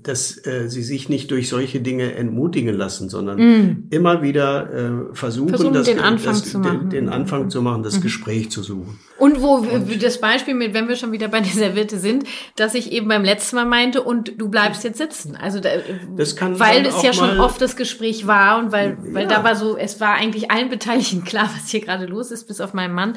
[0.02, 3.88] dass äh, sie sich nicht durch solche Dinge entmutigen lassen, sondern mm.
[3.90, 7.60] immer wieder äh, versuchen, versuchen das, den Anfang das, zu machen, den, den Anfang zu
[7.60, 8.02] machen, das mm.
[8.02, 8.98] Gespräch zu suchen.
[9.18, 12.24] Und wo und, das Beispiel mit, wenn wir schon wieder bei der Serviette sind,
[12.56, 15.36] dass ich eben beim letzten Mal meinte und du bleibst jetzt sitzen.
[15.36, 15.70] Also da,
[16.16, 19.28] das kann weil es ja schon oft das Gespräch war und weil weil ja.
[19.28, 22.60] da war so, es war eigentlich allen Beteiligten klar, was hier gerade los ist, bis
[22.60, 23.16] auf meinen Mann,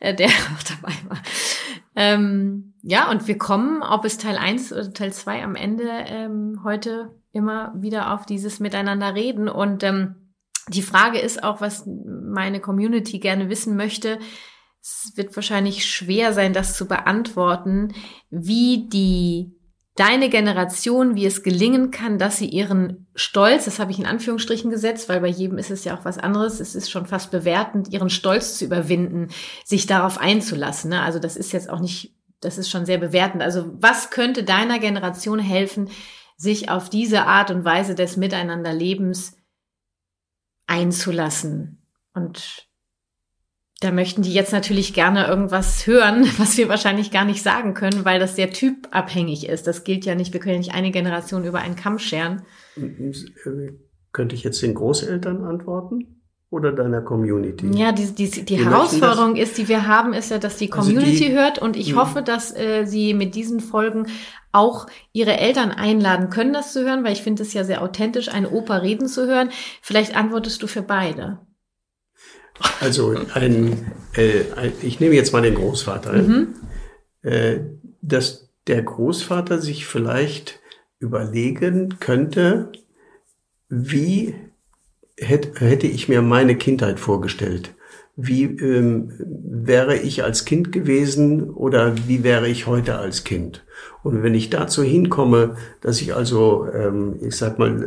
[0.00, 1.22] äh, der auch dabei war.
[1.96, 6.60] Ähm, ja, und wir kommen, ob es Teil 1 oder Teil 2 am Ende ähm,
[6.64, 9.48] heute immer wieder auf dieses Miteinander reden.
[9.48, 10.34] Und ähm,
[10.68, 14.18] die Frage ist auch, was meine Community gerne wissen möchte.
[14.80, 17.94] Es wird wahrscheinlich schwer sein, das zu beantworten,
[18.30, 19.56] wie die
[19.94, 24.70] deine Generation, wie es gelingen kann, dass sie ihren Stolz, das habe ich in Anführungsstrichen
[24.70, 27.92] gesetzt, weil bei jedem ist es ja auch was anderes, es ist schon fast bewertend,
[27.92, 29.28] ihren Stolz zu überwinden,
[29.64, 30.90] sich darauf einzulassen.
[30.90, 31.02] Ne?
[31.02, 33.42] Also das ist jetzt auch nicht, das ist schon sehr bewertend.
[33.42, 35.88] Also was könnte deiner Generation helfen,
[36.36, 39.36] sich auf diese Art und Weise des Miteinanderlebens
[40.66, 41.86] einzulassen?
[42.14, 42.68] Und
[43.80, 48.04] da möchten die jetzt natürlich gerne irgendwas hören, was wir wahrscheinlich gar nicht sagen können,
[48.04, 49.66] weil das sehr typabhängig ist.
[49.66, 52.42] Das gilt ja nicht, wir können ja nicht eine Generation über einen Kamm scheren.
[54.12, 56.21] Könnte ich jetzt den Großeltern antworten?
[56.52, 57.66] Oder deiner Community?
[57.74, 61.06] Ja, die, die, die, die Herausforderung ist, die wir haben, ist ja, dass die Community
[61.06, 61.98] also die, hört und ich mh.
[61.98, 64.06] hoffe, dass äh, sie mit diesen Folgen
[64.52, 68.28] auch ihre Eltern einladen können, das zu hören, weil ich finde es ja sehr authentisch,
[68.28, 69.48] eine Oper reden zu hören.
[69.80, 71.38] Vielleicht antwortest du für beide.
[72.80, 76.54] Also ein, äh, ein, ich nehme jetzt mal den Großvater, mhm.
[77.22, 77.60] äh,
[78.02, 80.60] dass der Großvater sich vielleicht
[80.98, 82.72] überlegen könnte,
[83.70, 84.34] wie
[85.18, 87.74] hätte, hätte ich mir meine Kindheit vorgestellt
[88.14, 93.64] wie ähm, wäre ich als Kind gewesen oder wie wäre ich heute als Kind.
[94.02, 97.82] Und wenn ich dazu hinkomme, dass ich also, ähm, ich sag mal,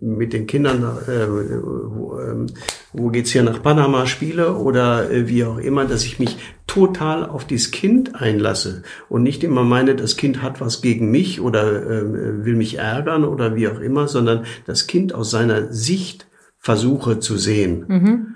[0.00, 2.46] äh, mit den Kindern, äh, wo, äh,
[2.92, 7.24] wo geht's hier nach Panama spiele oder äh, wie auch immer, dass ich mich total
[7.24, 11.86] auf dieses Kind einlasse und nicht immer meine, das Kind hat was gegen mich oder
[11.86, 16.26] äh, will mich ärgern oder wie auch immer, sondern das Kind aus seiner Sicht
[16.62, 17.84] versuche zu sehen.
[17.88, 18.34] Mhm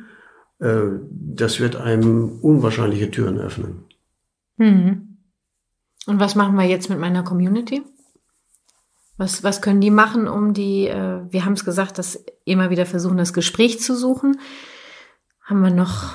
[0.59, 3.85] äh, das wird einem unwahrscheinliche Türen öffnen.
[4.57, 5.19] Mhm.
[6.07, 7.83] Und was machen wir jetzt mit meiner Community?
[9.19, 12.87] Was, was können die machen, um die, äh, wir haben es gesagt, dass immer wieder
[12.87, 14.39] versuchen, das Gespräch zu suchen.
[15.43, 16.15] Haben wir noch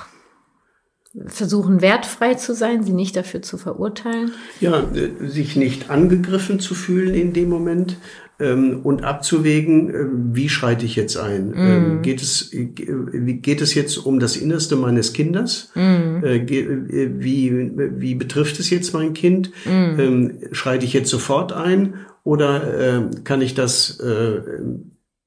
[1.26, 4.32] versuchen wertfrei zu sein, sie nicht dafür zu verurteilen.
[4.62, 7.98] Ja, äh, sich nicht angegriffen zu fühlen in dem Moment
[8.42, 11.50] ähm, und abzuwägen, äh, wie schreite ich jetzt ein?
[11.50, 11.58] Mm.
[11.58, 15.72] Ähm, geht es äh, geht es jetzt um das Innerste meines Kindes?
[15.76, 16.24] Mm.
[16.24, 19.52] Äh, wie wie betrifft es jetzt mein Kind?
[19.66, 20.00] Mm.
[20.00, 24.42] Ähm, schreite ich jetzt sofort ein oder äh, kann ich das äh,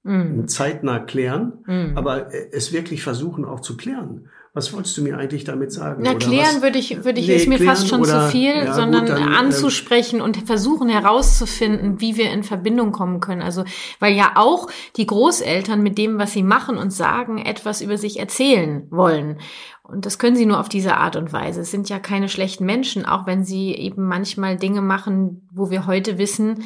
[0.03, 0.47] mm.
[0.49, 1.53] zeitnah klären?
[1.67, 1.97] Mm.
[1.97, 4.29] Aber es wirklich versuchen auch zu klären.
[4.57, 6.01] Was wolltest du mir eigentlich damit sagen?
[6.05, 8.73] Na, klären würde ich, würde ich, nee, ist mir fast schon oder, zu viel, ja,
[8.73, 13.43] sondern gut, dann, ähm, anzusprechen ähm, und versuchen herauszufinden, wie wir in Verbindung kommen können.
[13.43, 13.65] Also,
[13.99, 18.21] weil ja auch die Großeltern mit dem, was sie machen und sagen, etwas über sich
[18.21, 19.41] erzählen wollen.
[19.83, 21.63] Und das können sie nur auf diese Art und Weise.
[21.63, 25.89] Es sind ja keine schlechten Menschen, auch wenn sie eben manchmal Dinge machen, wo wir
[25.89, 26.63] heute wissen,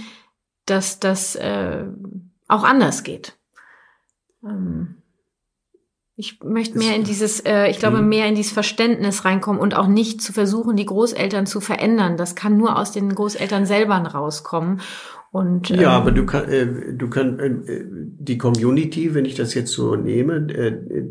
[0.67, 1.87] dass das äh,
[2.49, 3.39] auch anders geht.
[4.45, 4.98] Ähm.
[6.21, 8.09] Ich möchte mehr in dieses, äh, ich glaube, mhm.
[8.09, 12.17] mehr in dieses Verständnis reinkommen und auch nicht zu versuchen, die Großeltern zu verändern.
[12.17, 14.81] Das kann nur aus den Großeltern selber rauskommen.
[15.31, 17.85] Und, ähm, ja, aber du kann, äh, du kann äh,
[18.19, 20.71] die Community, wenn ich das jetzt so nehme, äh,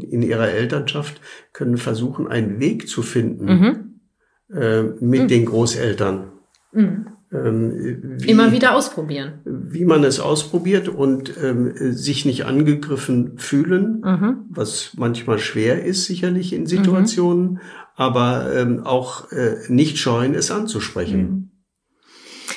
[0.10, 1.22] in ihrer Elternschaft
[1.54, 4.60] können versuchen, einen Weg zu finden mhm.
[4.60, 5.28] äh, mit mhm.
[5.30, 6.34] den Großeltern.
[6.74, 7.17] Mhm.
[7.32, 9.40] Ähm, wie, Immer wieder ausprobieren.
[9.44, 14.46] Wie man es ausprobiert und ähm, sich nicht angegriffen fühlen, mhm.
[14.50, 17.60] was manchmal schwer ist, sicherlich in Situationen, mhm.
[17.96, 21.22] aber ähm, auch äh, nicht scheuen, es anzusprechen.
[21.22, 21.52] Mhm.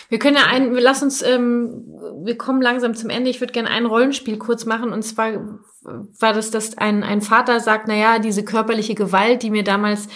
[0.09, 1.85] Wir können ja ein, wir lass uns, ähm,
[2.25, 3.31] wir kommen langsam zum Ende.
[3.31, 7.61] Ich würde gerne ein Rollenspiel kurz machen und zwar war das, dass ein, ein Vater
[7.61, 10.09] sagt, na ja, diese körperliche Gewalt, die mir damals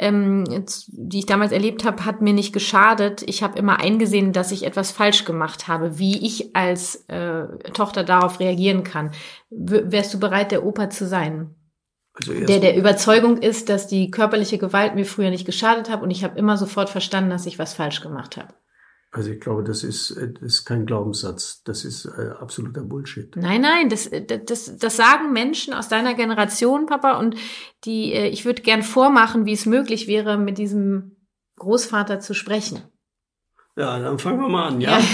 [0.00, 0.44] ähm,
[0.88, 3.22] die ich damals erlebt habe, hat mir nicht geschadet.
[3.26, 8.02] Ich habe immer eingesehen, dass ich etwas falsch gemacht habe, wie ich als äh, Tochter
[8.02, 9.12] darauf reagieren kann.
[9.50, 11.54] W wärst du bereit, der Opa zu sein?
[12.14, 16.10] Also der der Überzeugung ist, dass die körperliche Gewalt mir früher nicht geschadet hat und
[16.10, 18.54] ich habe immer sofort verstanden, dass ich was falsch gemacht habe.
[19.12, 21.62] Also ich glaube, das ist, äh, das ist kein Glaubenssatz.
[21.64, 23.34] Das ist äh, absoluter Bullshit.
[23.36, 27.18] Nein, nein, das, äh, das, das sagen Menschen aus deiner Generation, Papa.
[27.18, 27.34] Und
[27.84, 31.16] die, äh, ich würde gern vormachen, wie es möglich wäre, mit diesem
[31.56, 32.82] Großvater zu sprechen.
[33.76, 34.98] Ja, dann fangen wir mal an, ja?
[34.98, 35.04] ja.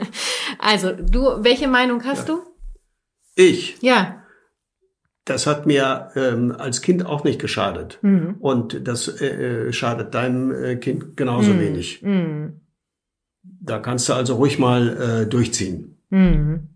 [0.60, 2.36] also, du, welche Meinung hast ja.
[2.36, 2.42] du?
[3.34, 3.82] Ich?
[3.82, 4.22] Ja.
[5.24, 7.98] Das hat mir ähm, als Kind auch nicht geschadet.
[8.02, 8.36] Mhm.
[8.38, 11.60] Und das äh, äh schadet deinem Kind genauso mhm.
[11.60, 12.02] wenig.
[12.02, 12.59] Mhm.
[13.60, 15.96] Da kannst du also ruhig mal äh, durchziehen.
[16.10, 16.68] Mhm.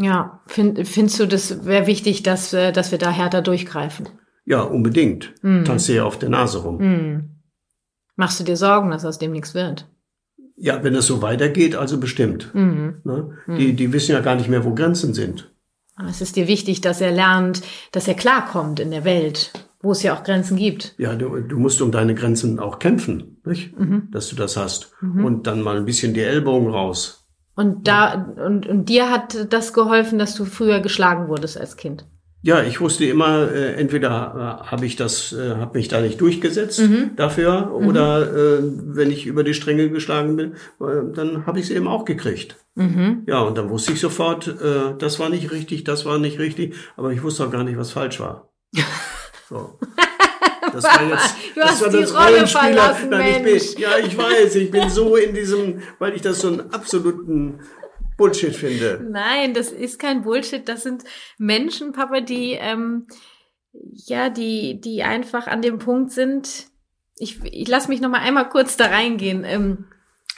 [0.00, 4.08] Ja, find, findest du, das wäre wichtig, dass, äh, dass wir da härter durchgreifen?
[4.44, 5.34] Ja, unbedingt.
[5.42, 5.64] Mhm.
[5.64, 6.78] Tanzt dir auf der Nase rum.
[6.78, 7.30] Mhm.
[8.16, 9.88] Machst du dir Sorgen, dass aus dem nichts wird?
[10.56, 12.52] Ja, wenn es so weitergeht, also bestimmt.
[12.54, 13.00] Mhm.
[13.04, 13.38] Ne?
[13.46, 13.76] Die, mhm.
[13.76, 15.52] die wissen ja gar nicht mehr, wo Grenzen sind.
[16.08, 17.62] Es ist dir wichtig, dass er lernt,
[17.92, 20.94] dass er klarkommt in der Welt wo es ja auch Grenzen gibt.
[20.98, 23.78] Ja, du, du musst um deine Grenzen auch kämpfen, nicht?
[23.78, 24.08] Mhm.
[24.10, 24.92] dass du das hast.
[25.00, 25.24] Mhm.
[25.24, 27.26] Und dann mal ein bisschen die Ellbogen raus.
[27.54, 32.06] Und da und, und dir hat das geholfen, dass du früher geschlagen wurdest als Kind.
[32.40, 36.20] Ja, ich wusste immer, äh, entweder äh, habe ich das, äh, habe mich da nicht
[36.20, 37.10] durchgesetzt mhm.
[37.16, 37.88] dafür, mhm.
[37.88, 41.88] oder äh, wenn ich über die Stränge geschlagen bin, äh, dann habe ich es eben
[41.88, 42.56] auch gekriegt.
[42.76, 43.24] Mhm.
[43.26, 46.76] Ja, und dann wusste ich sofort, äh, das war nicht richtig, das war nicht richtig,
[46.96, 48.52] aber ich wusste auch gar nicht, was falsch war.
[49.48, 49.78] So.
[50.72, 53.96] Das war jetzt, du das hast war die das Rolle verlassen, Nein, ich bin, ja,
[53.96, 57.60] ich weiß, ich bin so in diesem, weil ich das so einen absoluten
[58.18, 59.06] Bullshit finde.
[59.10, 60.68] Nein, das ist kein Bullshit.
[60.68, 61.04] Das sind
[61.38, 63.06] Menschen, Papa, die, ähm,
[63.72, 66.66] ja, die, die einfach an dem Punkt sind.
[67.16, 69.44] Ich, ich lass mich noch mal einmal kurz da reingehen.
[69.44, 69.86] Ähm,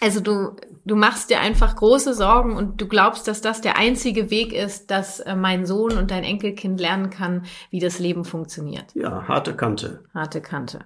[0.01, 4.31] also du, du machst dir einfach große Sorgen und du glaubst, dass das der einzige
[4.31, 8.87] Weg ist, dass äh, mein Sohn und dein Enkelkind lernen kann, wie das Leben funktioniert.
[8.95, 10.05] Ja, harte Kante.
[10.15, 10.81] Harte Kante.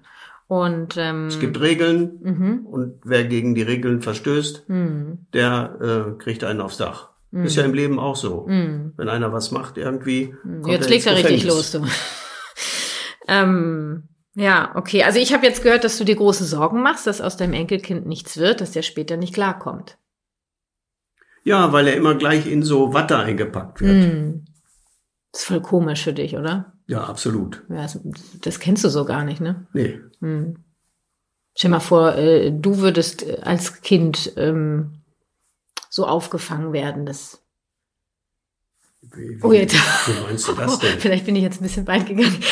[0.47, 2.65] Und ähm, es gibt Regeln mhm.
[2.67, 5.25] und wer gegen die Regeln verstößt, mhm.
[5.33, 7.09] der äh, kriegt einen aufs Dach.
[7.31, 7.45] Mhm.
[7.45, 8.45] Ist ja im Leben auch so.
[8.47, 8.93] Mhm.
[8.95, 10.35] Wenn einer was macht, irgendwie.
[10.43, 10.67] Mhm.
[10.67, 11.83] Jetzt legt er richtig los, du.
[13.27, 14.03] ähm,
[14.35, 15.03] ja, okay.
[15.03, 18.05] Also ich habe jetzt gehört, dass du dir große Sorgen machst, dass aus deinem Enkelkind
[18.05, 19.97] nichts wird, dass der später nicht klarkommt.
[21.43, 24.13] Ja, weil er immer gleich in so Watte eingepackt wird.
[24.13, 24.45] Mm.
[25.31, 26.73] Das ist voll komisch für dich, oder?
[26.87, 27.63] Ja, absolut.
[27.69, 27.99] Ja, das,
[28.41, 29.67] das kennst du so gar nicht, ne?
[29.73, 29.99] Nee.
[30.19, 30.55] Mm.
[31.55, 35.03] Stell mal vor, äh, du würdest äh, als Kind ähm,
[35.89, 37.41] so aufgefangen werden, dass
[39.13, 39.75] wie, wie, oh, jetzt.
[39.75, 40.99] Wie meinst du das denn?
[40.99, 42.43] Vielleicht bin ich jetzt ein bisschen weit gegangen.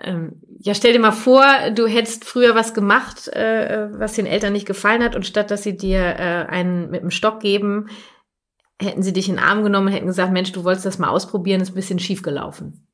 [0.00, 1.44] Ähm, ja, stell dir mal vor,
[1.74, 5.62] du hättest früher was gemacht, äh, was den Eltern nicht gefallen hat und statt dass
[5.62, 7.88] sie dir äh, einen mit dem Stock geben,
[8.80, 11.08] hätten sie dich in den Arm genommen und hätten gesagt, Mensch, du wolltest das mal
[11.08, 12.86] ausprobieren, ist ein bisschen schief gelaufen.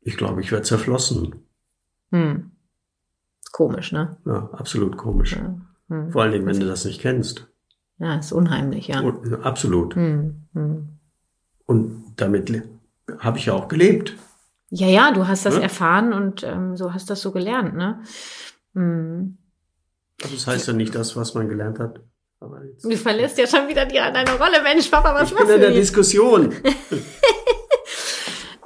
[0.00, 1.46] Ich glaube, ich wäre zerflossen.
[2.10, 2.52] Hm.
[3.52, 4.16] Komisch, ne?
[4.24, 5.36] Ja, absolut komisch.
[5.36, 5.54] Ja.
[5.88, 6.10] Hm.
[6.10, 7.48] Vor allen Dingen, wenn du das nicht kennst.
[7.98, 9.00] Ja, ist unheimlich, ja.
[9.00, 9.94] Und, absolut.
[9.94, 10.46] Hm.
[10.54, 10.88] Hm.
[11.66, 12.62] Und damit
[13.18, 14.16] habe ich ja auch gelebt.
[14.74, 15.60] Ja, ja, du hast das ja?
[15.60, 18.02] erfahren und ähm, so hast das so gelernt, ne?
[18.74, 19.36] Hm.
[20.22, 22.00] Also das heißt ja nicht das, was man gelernt hat.
[22.40, 25.52] du verlässt ja schon wieder die, deine Rolle, Mensch, Papa, was ich machst du?
[25.52, 26.54] Bin in der Diskussion.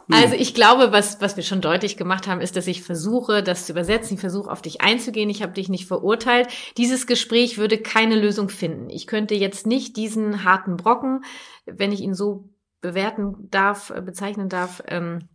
[0.09, 3.67] Also ich glaube, was, was wir schon deutlich gemacht haben, ist, dass ich versuche, das
[3.67, 4.15] zu übersetzen.
[4.15, 5.29] Ich versuche, auf dich einzugehen.
[5.31, 6.47] Ich habe dich nicht verurteilt.
[6.77, 8.89] Dieses Gespräch würde keine Lösung finden.
[8.89, 11.25] Ich könnte jetzt nicht diesen harten Brocken,
[11.65, 12.49] wenn ich ihn so
[12.81, 15.29] bewerten darf, äh, bezeichnen darf, ähm,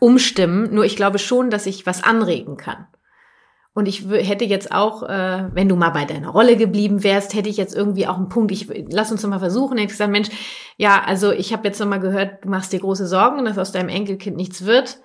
[0.00, 0.74] umstimmen.
[0.74, 2.86] Nur ich glaube schon, dass ich was anregen kann.
[3.76, 7.50] Und ich hätte jetzt auch, äh, wenn du mal bei deiner Rolle geblieben wärst, hätte
[7.50, 8.50] ich jetzt irgendwie auch einen Punkt.
[8.50, 9.76] Ich lass uns noch mal versuchen.
[9.76, 10.30] Hätte ich gesagt, Mensch,
[10.78, 13.72] ja, also ich habe jetzt noch mal gehört, du machst dir große Sorgen, dass aus
[13.72, 14.98] deinem Enkelkind nichts wird.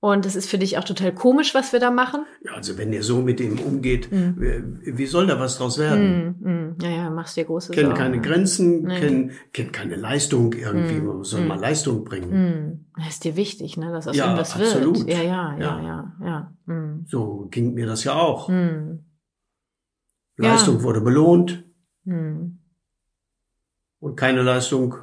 [0.00, 2.24] Und es ist für dich auch total komisch, was wir da machen?
[2.44, 4.40] Ja, also wenn ihr so mit ihm umgeht, mm.
[4.40, 6.36] wie, wie, soll da was draus werden?
[6.38, 6.76] Mm, mm.
[6.80, 8.00] Ja, ja, machst dir große kennt Sorgen.
[8.00, 9.00] Kennt keine Grenzen, nee.
[9.00, 11.00] kennt, kennt keine Leistung irgendwie.
[11.00, 12.86] Man soll mal Leistung bringen.
[12.96, 15.00] Das ist dir wichtig, ne, dass aus ja, ihm was absolut.
[15.00, 15.10] wird.
[15.10, 16.52] Ja, ja, ja, ja, ja.
[16.68, 17.04] ja.
[17.06, 18.48] So ging mir das ja auch.
[20.36, 20.82] Leistung ja.
[20.84, 21.64] wurde belohnt.
[22.04, 22.60] Und
[24.16, 24.94] keine Leistung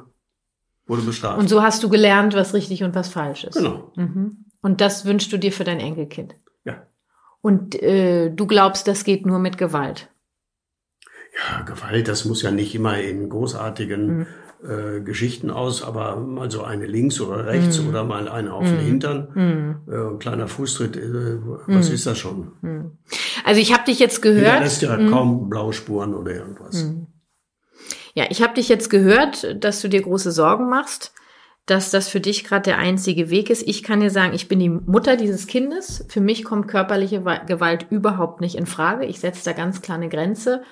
[0.86, 1.38] wurde bestraft.
[1.38, 3.56] Und so hast du gelernt, was richtig und was falsch ist.
[3.56, 3.92] Genau.
[3.96, 4.45] Mhm.
[4.66, 6.34] Und das wünschst du dir für dein Enkelkind.
[6.64, 6.88] Ja.
[7.40, 10.08] Und äh, du glaubst, das geht nur mit Gewalt.
[11.38, 14.26] Ja, Gewalt, das muss ja nicht immer in großartigen mhm.
[14.68, 17.90] äh, Geschichten aus, aber mal so eine links oder rechts mhm.
[17.90, 18.86] oder mal eine auf den mhm.
[18.86, 19.92] Hintern, mhm.
[19.92, 21.38] äh, ein kleiner Fußtritt, äh,
[21.68, 21.94] was mhm.
[21.94, 22.50] ist das schon?
[22.62, 22.98] Mhm.
[23.44, 24.48] Also ich habe dich jetzt gehört.
[24.48, 26.90] Da lässt ja kaum blaue Spuren oder irgendwas.
[28.14, 31.12] Ja, ich habe dich jetzt gehört, dass du dir große Sorgen machst
[31.66, 33.66] dass das für dich gerade der einzige Weg ist.
[33.66, 36.06] Ich kann dir sagen, ich bin die Mutter dieses Kindes.
[36.08, 39.04] Für mich kommt körperliche Gewalt überhaupt nicht in Frage.
[39.04, 40.62] Ich setze da ganz klar eine Grenze.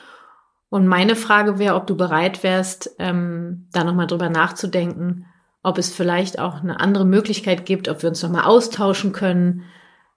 [0.70, 5.26] Und meine Frage wäre, ob du bereit wärst, ähm, da nochmal drüber nachzudenken,
[5.62, 9.62] ob es vielleicht auch eine andere Möglichkeit gibt, ob wir uns nochmal austauschen können.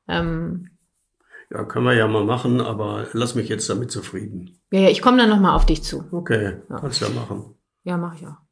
[0.07, 0.69] Ähm,
[1.49, 4.59] ja, können wir ja mal machen, aber lass mich jetzt damit zufrieden.
[4.71, 6.03] Ja, ja ich komme dann nochmal auf dich zu.
[6.11, 6.79] Okay, ja.
[6.79, 7.55] kannst ja machen.
[7.83, 8.46] Ja, mach ich auch.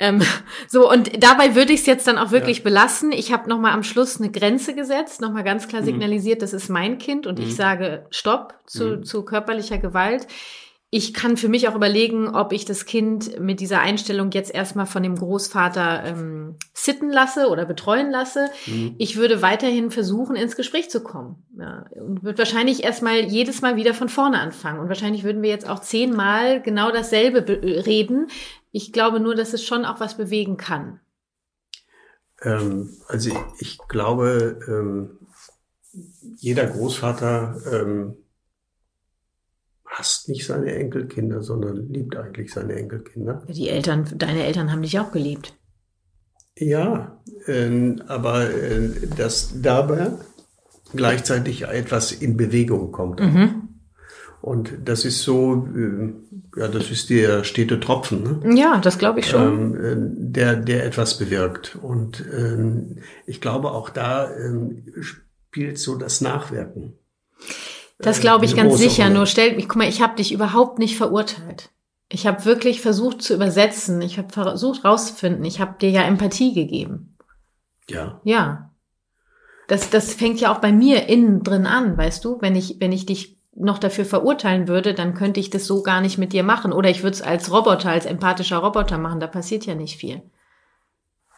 [0.00, 0.22] Ähm,
[0.68, 2.64] so, und dabei würde ich es jetzt dann auch wirklich ja.
[2.64, 3.12] belassen.
[3.12, 5.86] Ich habe nochmal am Schluss eine Grenze gesetzt, nochmal ganz klar mhm.
[5.86, 6.40] signalisiert, mhm.
[6.40, 7.44] das ist mein Kind und mhm.
[7.44, 9.04] ich sage Stopp zu, mhm.
[9.04, 10.26] zu körperlicher Gewalt.
[10.92, 14.86] Ich kann für mich auch überlegen, ob ich das Kind mit dieser Einstellung jetzt erstmal
[14.86, 18.48] von dem Großvater ähm, sitten lasse oder betreuen lasse.
[18.66, 18.96] Mhm.
[18.98, 21.44] Ich würde weiterhin versuchen, ins Gespräch zu kommen.
[21.56, 24.80] Ja, und würde wahrscheinlich erstmal jedes Mal wieder von vorne anfangen.
[24.80, 27.46] Und wahrscheinlich würden wir jetzt auch zehnmal genau dasselbe
[27.86, 28.26] reden,
[28.72, 31.00] ich glaube nur, dass es schon auch was bewegen kann.
[32.42, 35.18] Ähm, also ich, ich glaube, ähm,
[36.36, 38.16] jeder Großvater ähm,
[39.84, 43.42] hasst nicht seine Enkelkinder, sondern liebt eigentlich seine Enkelkinder.
[43.48, 45.54] Die Eltern, deine Eltern haben dich auch geliebt.
[46.56, 50.12] Ja, äh, aber äh, dass dabei
[50.94, 53.20] gleichzeitig etwas in Bewegung kommt.
[53.20, 53.69] Mhm.
[54.42, 58.40] Und das ist so, äh, ja, das ist der stete Tropfen.
[58.42, 58.58] Ne?
[58.58, 59.74] Ja, das glaube ich schon.
[59.74, 61.76] Ähm, äh, der, der etwas bewirkt.
[61.80, 66.94] Und ähm, ich glaube, auch da ähm, spielt so das Nachwirken.
[67.98, 69.04] Das äh, glaube ich ganz sicher.
[69.04, 69.14] Rolle.
[69.16, 71.70] Nur stellt mich, guck mal, ich habe dich überhaupt nicht verurteilt.
[72.08, 74.00] Ich habe wirklich versucht zu übersetzen.
[74.00, 75.44] Ich habe versucht rauszufinden.
[75.44, 77.14] Ich habe dir ja Empathie gegeben.
[77.88, 78.20] Ja.
[78.24, 78.70] Ja.
[79.68, 82.38] Das, das fängt ja auch bei mir innen drin an, weißt du?
[82.40, 86.00] Wenn ich, wenn ich dich noch dafür verurteilen würde, dann könnte ich das so gar
[86.00, 86.72] nicht mit dir machen.
[86.72, 89.20] Oder ich würde es als Roboter, als empathischer Roboter machen.
[89.20, 90.22] Da passiert ja nicht viel.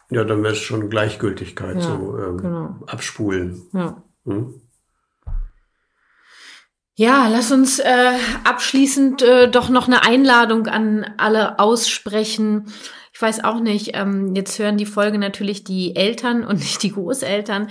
[0.09, 2.75] Ja, dann wäre es schon Gleichgültigkeit, ja, so ähm, genau.
[2.87, 3.63] abspulen.
[3.73, 4.03] Ja.
[4.25, 4.61] Hm?
[6.95, 12.71] Ja, lass uns äh, abschließend äh, doch noch eine Einladung an alle aussprechen
[13.13, 16.91] ich weiß auch nicht, ähm, jetzt hören die Folge natürlich die Eltern und nicht die
[16.91, 17.69] Großeltern.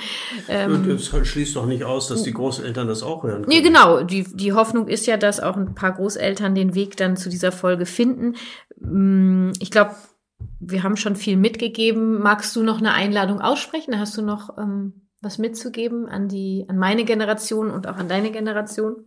[0.49, 3.43] Ähm, das schließt doch nicht aus, dass die Großeltern das auch hören.
[3.43, 3.49] Können.
[3.49, 4.05] Nee, genau.
[4.05, 7.51] Die, die Hoffnung ist ja, dass auch ein paar Großeltern den Weg dann zu dieser
[7.51, 8.37] Folge finden.
[8.79, 9.97] Mm, ich glaube,
[10.61, 12.21] wir haben schon viel mitgegeben.
[12.21, 13.99] Magst du noch eine Einladung aussprechen?
[13.99, 18.31] Hast du noch ähm, was mitzugeben an die, an meine Generation und auch an deine
[18.31, 19.07] Generation?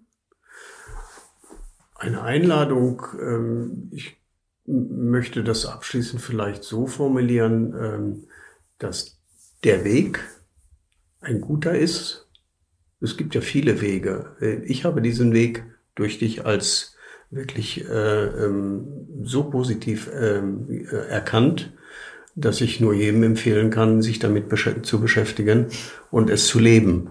[1.96, 4.18] Eine Einladung, ähm, ich
[4.68, 8.24] möchte das abschließend vielleicht so formulieren, ähm,
[8.80, 9.18] dass
[9.64, 10.20] der Weg
[11.22, 12.28] ein guter ist.
[13.02, 14.36] Es gibt ja viele Wege.
[14.42, 15.64] Äh, ich habe diesen Weg
[15.96, 16.96] durch dich als
[17.32, 21.74] wirklich äh, ähm, so positiv ähm, äh, erkannt,
[22.36, 24.46] dass ich nur jedem empfehlen kann, sich damit
[24.84, 25.68] zu beschäftigen
[26.12, 27.10] und es zu leben.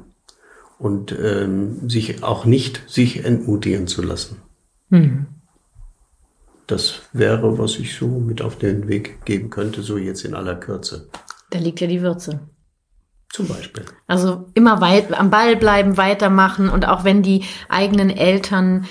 [0.78, 1.16] und
[1.86, 4.42] sich auch nicht sich entmutigen zu lassen.
[4.90, 5.26] Mhm.
[6.66, 10.56] Das wäre, was ich so mit auf den Weg geben könnte, so jetzt in aller
[10.56, 11.08] Kürze.
[11.50, 12.40] Da liegt ja die Würze.
[13.30, 13.84] Zum Beispiel.
[14.06, 18.86] Also immer weit am Ball bleiben, weitermachen und auch wenn die eigenen Eltern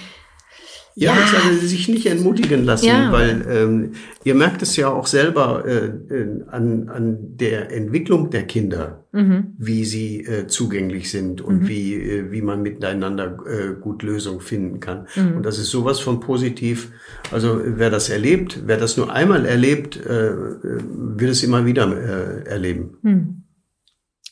[0.96, 1.50] ja, ja.
[1.50, 3.12] Also sich nicht entmutigen lassen, ja.
[3.12, 3.92] weil ähm,
[4.24, 9.54] ihr merkt es ja auch selber äh, äh, an, an der Entwicklung der Kinder, mhm.
[9.58, 11.68] wie sie äh, zugänglich sind und mhm.
[11.68, 15.08] wie, äh, wie man miteinander äh, gut Lösungen finden kann.
[15.16, 15.38] Mhm.
[15.38, 16.92] Und das ist sowas von positiv.
[17.32, 22.48] Also wer das erlebt, wer das nur einmal erlebt, äh, wird es immer wieder äh,
[22.48, 22.98] erleben.
[23.02, 23.44] Mhm.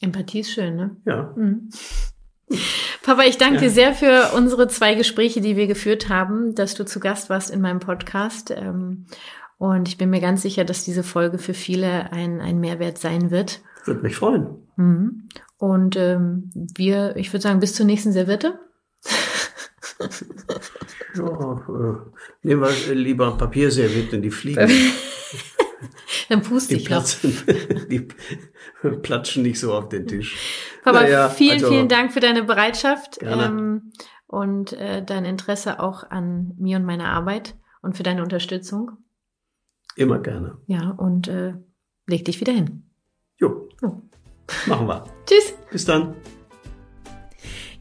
[0.01, 0.97] Empathie ist schön, ne?
[1.05, 1.35] Ja.
[3.03, 3.61] Papa, ich danke ja.
[3.61, 7.49] dir sehr für unsere zwei Gespräche, die wir geführt haben, dass du zu Gast warst
[7.49, 8.51] in meinem Podcast.
[8.51, 9.05] Ähm,
[9.57, 13.31] und ich bin mir ganz sicher, dass diese Folge für viele ein, ein Mehrwert sein
[13.31, 13.61] wird.
[13.85, 14.47] Würde mich freuen.
[14.75, 15.29] Mhm.
[15.57, 18.59] Und ähm, wir, ich würde sagen, bis zur nächsten Serviette.
[21.15, 21.95] ja, äh,
[22.41, 24.67] nehmen wir lieber Papierservietten, die fliegen.
[26.29, 27.37] Dann puste die ich platzen,
[27.89, 28.07] Die
[29.01, 30.37] platschen nicht so auf den Tisch.
[30.83, 33.91] Papa, naja, vielen, also, vielen Dank für deine Bereitschaft ähm,
[34.27, 38.91] und äh, dein Interesse auch an mir und meiner Arbeit und für deine Unterstützung.
[39.95, 40.57] Immer gerne.
[40.67, 41.53] Ja, und äh,
[42.07, 42.89] leg dich wieder hin.
[43.37, 43.67] Jo.
[43.81, 44.01] jo.
[44.67, 45.03] Machen wir.
[45.25, 45.53] Tschüss.
[45.71, 46.15] Bis dann.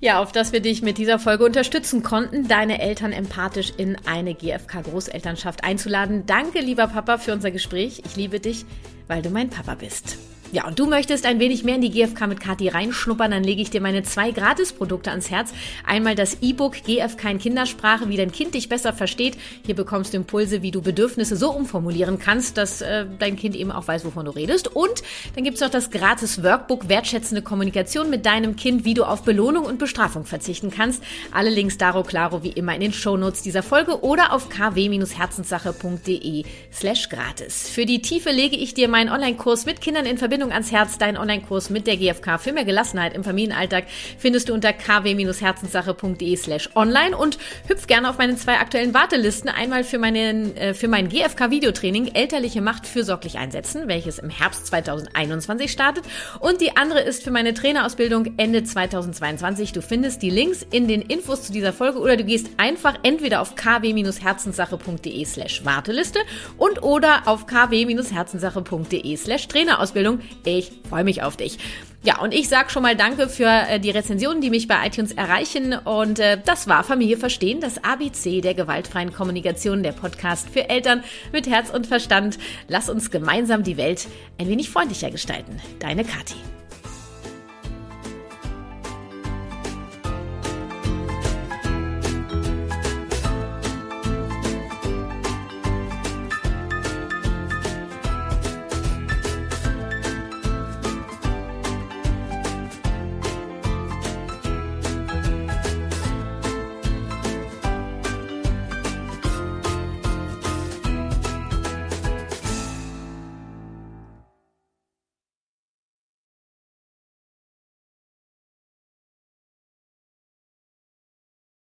[0.03, 4.35] Ja, auf dass wir dich mit dieser Folge unterstützen konnten, deine Eltern empathisch in eine
[4.35, 6.25] GFK Großelternschaft einzuladen.
[6.25, 8.03] Danke, lieber Papa, für unser Gespräch.
[8.07, 8.65] Ich liebe dich,
[9.09, 10.17] weil du mein Papa bist.
[10.53, 13.63] Ja, und du möchtest ein wenig mehr in die GFK mit Kathi reinschnuppern, dann lege
[13.63, 15.53] ich dir meine zwei Gratisprodukte ans Herz.
[15.87, 19.39] Einmal das E-Book GFK in Kindersprache, wie dein Kind dich besser versteht.
[19.65, 23.71] Hier bekommst du Impulse, wie du Bedürfnisse so umformulieren kannst, dass äh, dein Kind eben
[23.71, 24.75] auch weiß, wovon du redest.
[24.75, 25.05] Und
[25.37, 29.67] dann gibt's noch das gratis Workbook Wertschätzende Kommunikation mit deinem Kind, wie du auf Belohnung
[29.67, 31.01] und Bestrafung verzichten kannst.
[31.31, 36.43] Alle Links daro claro wie immer in den Shownotes dieser Folge oder auf kw-herzenssache.de
[36.73, 37.69] slash gratis.
[37.69, 40.97] Für die Tiefe lege ich dir meinen Online-Kurs mit Kindern in Verbindung Verbindung ans Herz,
[40.97, 43.85] dein Online-Kurs mit der GfK für mehr Gelassenheit im Familienalltag
[44.19, 47.37] findest du unter kw-herzenssache.de slash online und
[47.69, 49.51] hüpf gerne auf meine zwei aktuellen Wartelisten.
[49.51, 55.71] Einmal für, meinen, äh, für mein GfK-Videotraining Elterliche Macht fürsorglich einsetzen, welches im Herbst 2021
[55.71, 56.05] startet.
[56.39, 59.73] Und die andere ist für meine Trainerausbildung Ende 2022.
[59.73, 63.43] Du findest die Links in den Infos zu dieser Folge oder du gehst einfach entweder
[63.43, 66.21] auf kw-herzenssache.de slash Warteliste
[66.57, 70.21] und oder auf kw-herzenssache.de slash Trainerausbildung.
[70.45, 71.59] Ich freue mich auf dich.
[72.03, 75.13] Ja, und ich sage schon mal Danke für äh, die Rezensionen, die mich bei iTunes
[75.13, 75.75] erreichen.
[75.75, 81.05] Und äh, das war Familie Verstehen, das ABC der gewaltfreien Kommunikation, der Podcast für Eltern
[81.31, 82.39] mit Herz und Verstand.
[82.69, 84.09] Lass uns gemeinsam die Welt
[84.39, 85.61] ein wenig freundlicher gestalten.
[85.79, 86.37] Deine Kathi.